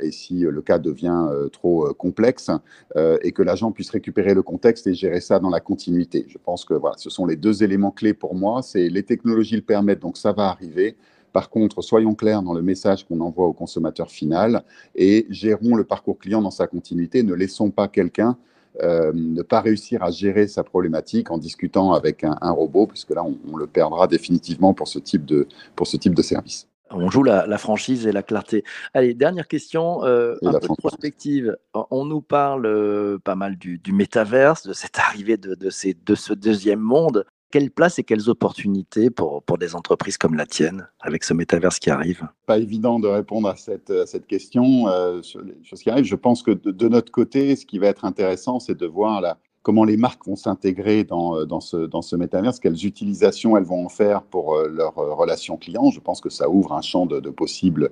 et 0.00 0.10
si 0.12 0.40
le 0.40 0.62
cas 0.62 0.78
devient 0.78 1.28
trop 1.52 1.92
complexe, 1.92 2.50
et 2.96 3.32
que 3.32 3.42
l'agent 3.42 3.70
puisse 3.70 3.90
récupérer 3.90 4.32
le 4.32 4.42
contexte 4.42 4.86
et 4.86 4.94
gérer 4.94 5.20
ça 5.20 5.38
dans 5.38 5.50
la 5.50 5.60
continuité. 5.60 6.24
Je 6.28 6.38
pense 6.38 6.64
que 6.64 6.72
voilà, 6.72 6.96
ce 6.96 7.10
sont 7.10 7.26
les 7.26 7.36
deux 7.36 7.62
éléments 7.62 7.90
clés 7.90 8.14
pour 8.14 8.34
moi. 8.34 8.62
Les 8.74 9.02
technologies 9.02 9.56
le 9.56 9.62
permettent, 9.62 10.00
donc 10.00 10.16
ça 10.16 10.32
va 10.32 10.48
arriver. 10.48 10.96
Par 11.32 11.50
contre, 11.50 11.82
soyons 11.82 12.14
clairs 12.14 12.42
dans 12.42 12.54
le 12.54 12.62
message 12.62 13.06
qu'on 13.06 13.20
envoie 13.20 13.46
au 13.46 13.52
consommateur 13.52 14.10
final 14.10 14.62
et 14.94 15.26
gérons 15.30 15.74
le 15.74 15.84
parcours 15.84 16.18
client 16.18 16.42
dans 16.42 16.50
sa 16.50 16.66
continuité. 16.66 17.22
Ne 17.22 17.34
laissons 17.34 17.70
pas 17.70 17.88
quelqu'un 17.88 18.36
euh, 18.80 19.12
ne 19.14 19.42
pas 19.42 19.60
réussir 19.60 20.02
à 20.02 20.10
gérer 20.10 20.48
sa 20.48 20.64
problématique 20.64 21.30
en 21.30 21.36
discutant 21.36 21.92
avec 21.92 22.24
un, 22.24 22.50
robot, 22.50 22.86
puisque 22.86 23.10
là, 23.10 23.22
on, 23.22 23.56
le 23.56 23.66
perdra 23.66 24.06
définitivement 24.06 24.72
pour 24.72 24.88
ce 24.88 24.98
type 24.98 25.26
de, 25.26 25.46
pour 25.76 25.86
ce 25.86 25.98
type 25.98 26.14
de 26.14 26.22
service. 26.22 26.68
On 26.90 27.10
joue 27.10 27.22
la, 27.22 27.58
franchise 27.58 28.06
et 28.06 28.12
la 28.12 28.22
clarté. 28.22 28.64
Allez, 28.94 29.12
dernière 29.12 29.46
question, 29.46 30.04
euh, 30.04 30.36
un 30.42 30.52
peu 30.52 30.68
de 30.68 30.74
prospective. 30.78 31.56
On 31.74 32.06
nous 32.06 32.22
parle 32.22 32.64
euh, 32.64 33.18
pas 33.18 33.34
mal 33.34 33.56
du, 33.56 33.80
métaverse, 33.92 34.66
de 34.66 34.72
cette 34.72 34.98
arrivée 34.98 35.36
de, 35.36 35.54
de, 35.54 35.68
ces, 35.68 35.94
de 35.94 36.14
ce 36.14 36.32
deuxième 36.32 36.80
monde 36.80 37.26
quelle 37.52 37.70
place 37.70 37.98
et 37.98 38.02
quelles 38.02 38.28
opportunités 38.28 39.10
pour, 39.10 39.42
pour 39.42 39.58
des 39.58 39.76
entreprises 39.76 40.16
comme 40.16 40.34
la 40.34 40.46
tienne 40.46 40.88
avec 41.00 41.22
ce 41.22 41.34
métaverse 41.34 41.78
qui 41.78 41.90
arrive? 41.90 42.26
Pas 42.46 42.58
évident 42.58 42.98
de 42.98 43.06
répondre 43.06 43.46
à 43.48 43.56
cette, 43.56 43.92
cette 44.06 44.26
question 44.26 44.88
euh, 44.88 45.22
sur 45.22 45.42
qui 45.74 45.90
arrivent. 45.90 46.06
Je 46.06 46.16
pense 46.16 46.42
que 46.42 46.50
de, 46.50 46.88
notre 46.88 47.12
côté, 47.12 47.54
ce 47.54 47.66
qui 47.66 47.78
va 47.78 47.88
être 47.88 48.04
intéressant, 48.04 48.58
c'est 48.58 48.76
de 48.76 48.86
voir 48.86 49.20
la, 49.20 49.36
comment 49.62 49.84
les 49.84 49.98
marques 49.98 50.26
vont 50.26 50.34
s'intégrer 50.34 51.04
dans, 51.04 51.36
euh, 51.36 51.44
dans, 51.44 51.60
ce, 51.60 51.76
dans 51.76 52.02
ce 52.02 52.16
métaverse, 52.16 52.58
quelles 52.58 52.86
utilisations 52.86 53.56
elles 53.56 53.64
vont 53.64 53.84
en 53.84 53.90
faire 53.90 54.22
pour 54.22 54.54
euh, 54.54 54.68
leurs 54.68 54.94
relations 54.94 55.58
clients. 55.58 55.90
Je 55.90 56.00
pense 56.00 56.22
que 56.22 56.30
ça 56.30 56.48
ouvre 56.48 56.72
un 56.72 56.82
champ 56.82 57.06
de, 57.06 57.20
possibles 57.30 57.90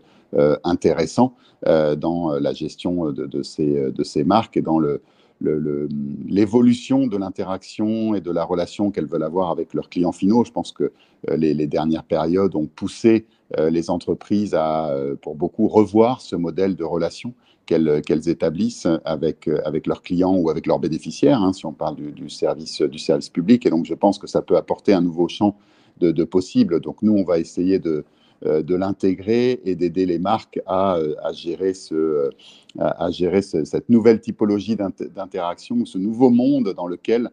intéressants 0.63 1.35
dans 1.67 2.39
la 2.39 2.53
gestion 2.53 3.11
de, 3.11 3.27
de, 3.27 3.43
ces, 3.43 3.91
de 3.91 4.05
ces 4.05 4.23
marques 4.23 4.57
et 4.57 4.63
dans 4.63 4.79
le, 4.79 5.03
l'évolution 5.41 7.07
de 7.07 7.17
l'interaction 7.17 8.15
et 8.15 8.21
de 8.21 8.31
la 8.31 8.45
relation 8.45 8.91
qu'elles 8.91 9.07
veulent 9.07 9.23
avoir 9.23 9.51
avec 9.51 9.75
leurs 9.75 9.89
clients 9.89 10.13
finaux. 10.13 10.45
Je 10.45 10.53
pense 10.53 10.73
que 10.73 10.93
euh, 11.29 11.37
les, 11.37 11.67
dernières 11.67 12.05
périodes 12.05 12.55
ont 12.55 12.67
poussé 12.67 13.27
euh, 13.59 13.71
les 13.71 13.91
entreprises 13.91 14.55
à, 14.55 14.91
euh, 14.91 15.17
pour 15.17 15.35
beaucoup, 15.35 15.69
revoir 15.69 16.21
ce 16.21 16.37
modèle 16.37 16.77
de 16.77 16.85
relation 16.85 17.35
qu'elles 17.67 18.29
établissent 18.29 18.89
avec, 19.05 19.49
avec 19.65 19.87
leurs 19.87 20.03
clients 20.03 20.35
ou 20.35 20.51
avec 20.51 20.67
leurs 20.67 20.81
bénéficiaires, 20.81 21.41
hein, 21.41 21.53
si 21.53 21.67
on 21.67 21.73
parle 21.73 21.95
du, 21.95 22.29
service, 22.29 22.83
du 22.83 22.99
service 22.99 23.29
public. 23.29 23.65
Et 23.65 23.71
donc, 23.71 23.87
je 23.87 23.95
pense 23.95 24.19
que 24.19 24.27
ça 24.27 24.43
peut 24.43 24.57
apporter 24.57 24.93
un 24.93 25.01
nouveau 25.01 25.29
champ 25.29 25.57
de, 26.01 26.11
de 26.11 26.25
possibles. 26.25 26.81
Donc, 26.81 26.97
nous, 27.03 27.13
on 27.13 27.23
va 27.23 27.39
essayer 27.39 27.79
de, 27.79 28.05
de 28.43 28.75
l'intégrer 28.75 29.61
et 29.65 29.75
d'aider 29.75 30.07
les 30.07 30.19
marques 30.19 30.61
à, 30.67 30.97
euh, 30.97 31.15
gérer, 31.33 31.75
ce, 31.75 32.31
à, 32.79 33.11
gérer 33.11 33.43
cette 33.43 33.89
nouvelle 33.89 34.21
typologie 34.21 34.77
d'interaction, 34.77 35.85
ce 35.85 35.99
nouveau 35.99 36.31
monde 36.31 36.73
dans 36.75 36.87
lequel 36.87 37.27
euh, 37.27 37.31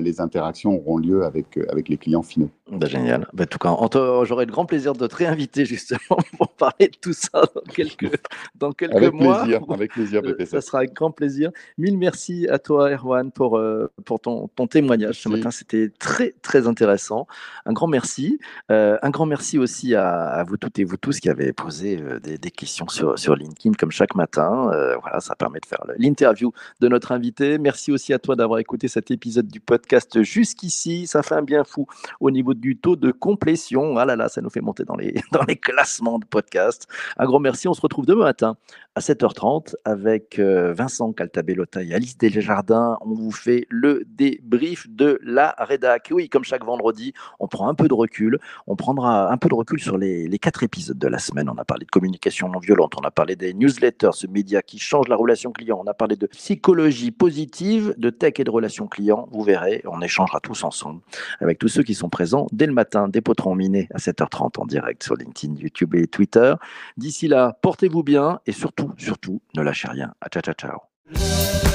les 0.00 0.20
interactions 0.20 0.74
auront 0.74 0.98
lieu 0.98 1.24
avec, 1.24 1.56
euh, 1.56 1.66
avec 1.70 1.88
les 1.88 1.96
clients 1.96 2.22
finaux. 2.22 2.50
Bah, 2.70 2.86
génial. 2.86 3.28
Bah, 3.32 3.44
en 3.44 3.46
tout 3.46 3.58
cas, 3.58 4.24
j'aurai 4.24 4.44
le 4.44 4.50
grand 4.50 4.66
plaisir 4.66 4.94
de 4.94 5.06
te 5.06 5.14
réinviter 5.14 5.64
justement 5.64 6.18
pour 6.36 6.48
parler 6.48 6.88
de 6.88 6.96
tout 7.00 7.12
ça 7.12 7.42
dans 7.54 7.72
quelques, 7.72 8.20
dans 8.56 8.72
quelques 8.72 8.96
avec 8.96 9.12
mois. 9.12 9.42
Plaisir, 9.42 9.60
avec 9.70 9.92
plaisir, 9.92 10.22
PPC. 10.22 10.50
Ça 10.50 10.60
sera 10.60 10.78
avec 10.78 10.92
grand 10.92 11.12
plaisir. 11.12 11.50
Mille 11.78 11.96
merci 11.96 12.48
à 12.48 12.58
toi, 12.58 12.90
Erwan, 12.90 13.30
pour, 13.30 13.58
euh, 13.58 13.90
pour 14.04 14.20
ton, 14.20 14.48
ton 14.48 14.66
témoignage 14.66 15.20
ce 15.20 15.28
matin. 15.28 15.50
C'était 15.50 15.90
très, 15.98 16.34
très 16.42 16.66
intéressant. 16.66 17.26
Un 17.64 17.72
grand 17.72 17.86
merci. 17.86 18.38
un 18.68 19.10
grand 19.10 19.26
merci 19.26 19.58
aussi 19.58 19.94
à, 19.94 20.44
vous 20.46 20.56
toutes 20.56 20.78
et 20.78 20.84
vous 20.84 20.96
tous 20.96 21.20
qui 21.20 21.28
avez 21.28 21.52
posé 21.52 22.02
des, 22.22 22.38
des, 22.38 22.50
questions 22.50 22.88
sur, 22.88 23.18
sur 23.18 23.36
LinkedIn 23.36 23.74
comme 23.74 23.90
chaque 23.90 24.14
matin. 24.14 24.70
voilà, 25.00 25.20
ça 25.20 25.34
permet 25.36 25.60
de 25.60 25.66
faire 25.66 25.84
l'interview 25.98 26.52
de 26.80 26.88
notre 26.88 27.12
invité. 27.12 27.58
Merci 27.58 27.92
aussi 27.92 28.12
à 28.12 28.18
toi 28.18 28.34
d'avoir 28.34 28.58
écouté 28.58 28.88
cet 28.88 29.10
épisode 29.10 29.46
du 29.46 29.60
podcast 29.60 29.75
jusqu'ici. 30.22 31.06
Ça 31.06 31.22
fait 31.22 31.34
un 31.34 31.42
bien 31.42 31.64
fou 31.64 31.86
au 32.20 32.30
niveau 32.30 32.54
du 32.54 32.76
taux 32.76 32.96
de 32.96 33.10
complétion. 33.10 33.96
Ah 33.98 34.04
là 34.04 34.16
là, 34.16 34.28
ça 34.28 34.40
nous 34.40 34.50
fait 34.50 34.60
monter 34.60 34.84
dans 34.84 34.96
les, 34.96 35.14
dans 35.32 35.42
les 35.44 35.56
classements 35.56 36.18
de 36.18 36.24
podcast. 36.24 36.86
Un 37.16 37.26
grand 37.26 37.40
merci. 37.40 37.68
On 37.68 37.74
se 37.74 37.80
retrouve 37.80 38.06
demain 38.06 38.24
matin 38.24 38.56
à 38.94 39.00
7h30 39.00 39.74
avec 39.84 40.38
euh, 40.38 40.72
Vincent 40.72 41.12
Caltabellota 41.12 41.82
et 41.82 41.94
Alice 41.94 42.16
Desjardins. 42.16 42.98
On 43.02 43.12
vous 43.12 43.30
fait 43.30 43.66
le 43.68 44.04
débrief 44.06 44.88
de 44.88 45.20
la 45.22 45.54
rédac. 45.58 46.08
Oui, 46.12 46.28
comme 46.28 46.44
chaque 46.44 46.64
vendredi, 46.64 47.12
on 47.38 47.46
prend 47.46 47.68
un 47.68 47.74
peu 47.74 47.88
de 47.88 47.94
recul. 47.94 48.38
On 48.66 48.74
prendra 48.74 49.30
un 49.30 49.36
peu 49.36 49.48
de 49.48 49.54
recul 49.54 49.80
sur 49.80 49.98
les, 49.98 50.28
les 50.28 50.38
quatre 50.38 50.62
épisodes 50.62 50.98
de 50.98 51.08
la 51.08 51.18
semaine. 51.18 51.48
On 51.48 51.58
a 51.58 51.64
parlé 51.64 51.84
de 51.84 51.90
communication 51.90 52.48
non 52.48 52.58
violente, 52.58 52.94
on 52.98 53.04
a 53.04 53.10
parlé 53.10 53.36
des 53.36 53.52
newsletters, 53.54 54.12
ce 54.12 54.26
média 54.26 54.62
qui 54.62 54.78
change 54.78 55.08
la 55.08 55.16
relation 55.16 55.52
client. 55.52 55.80
On 55.82 55.86
a 55.86 55.94
parlé 55.94 56.16
de 56.16 56.26
psychologie 56.26 57.10
positive, 57.10 57.94
de 57.98 58.10
tech 58.10 58.34
et 58.38 58.44
de 58.44 58.50
relations 58.50 58.86
clients. 58.86 59.28
Vous 59.30 59.42
verrez 59.42 59.65
on 59.86 60.00
échangera 60.00 60.40
tous 60.40 60.64
ensemble 60.64 61.00
avec 61.40 61.58
tous 61.58 61.68
ceux 61.68 61.82
qui 61.82 61.94
sont 61.94 62.08
présents 62.08 62.46
dès 62.52 62.66
le 62.66 62.72
matin, 62.72 63.08
des 63.08 63.20
potrons 63.20 63.54
minés 63.54 63.88
à 63.94 63.98
7h30 63.98 64.60
en 64.60 64.66
direct 64.66 65.02
sur 65.02 65.16
LinkedIn, 65.16 65.54
YouTube 65.54 65.94
et 65.94 66.06
Twitter. 66.06 66.54
D'ici 66.96 67.28
là, 67.28 67.58
portez-vous 67.62 68.02
bien 68.02 68.40
et 68.46 68.52
surtout, 68.52 68.92
surtout, 68.96 69.40
ne 69.54 69.62
lâchez 69.62 69.88
rien. 69.88 70.14
Ciao, 70.30 70.42
ciao, 70.42 70.54
ciao. 70.54 71.65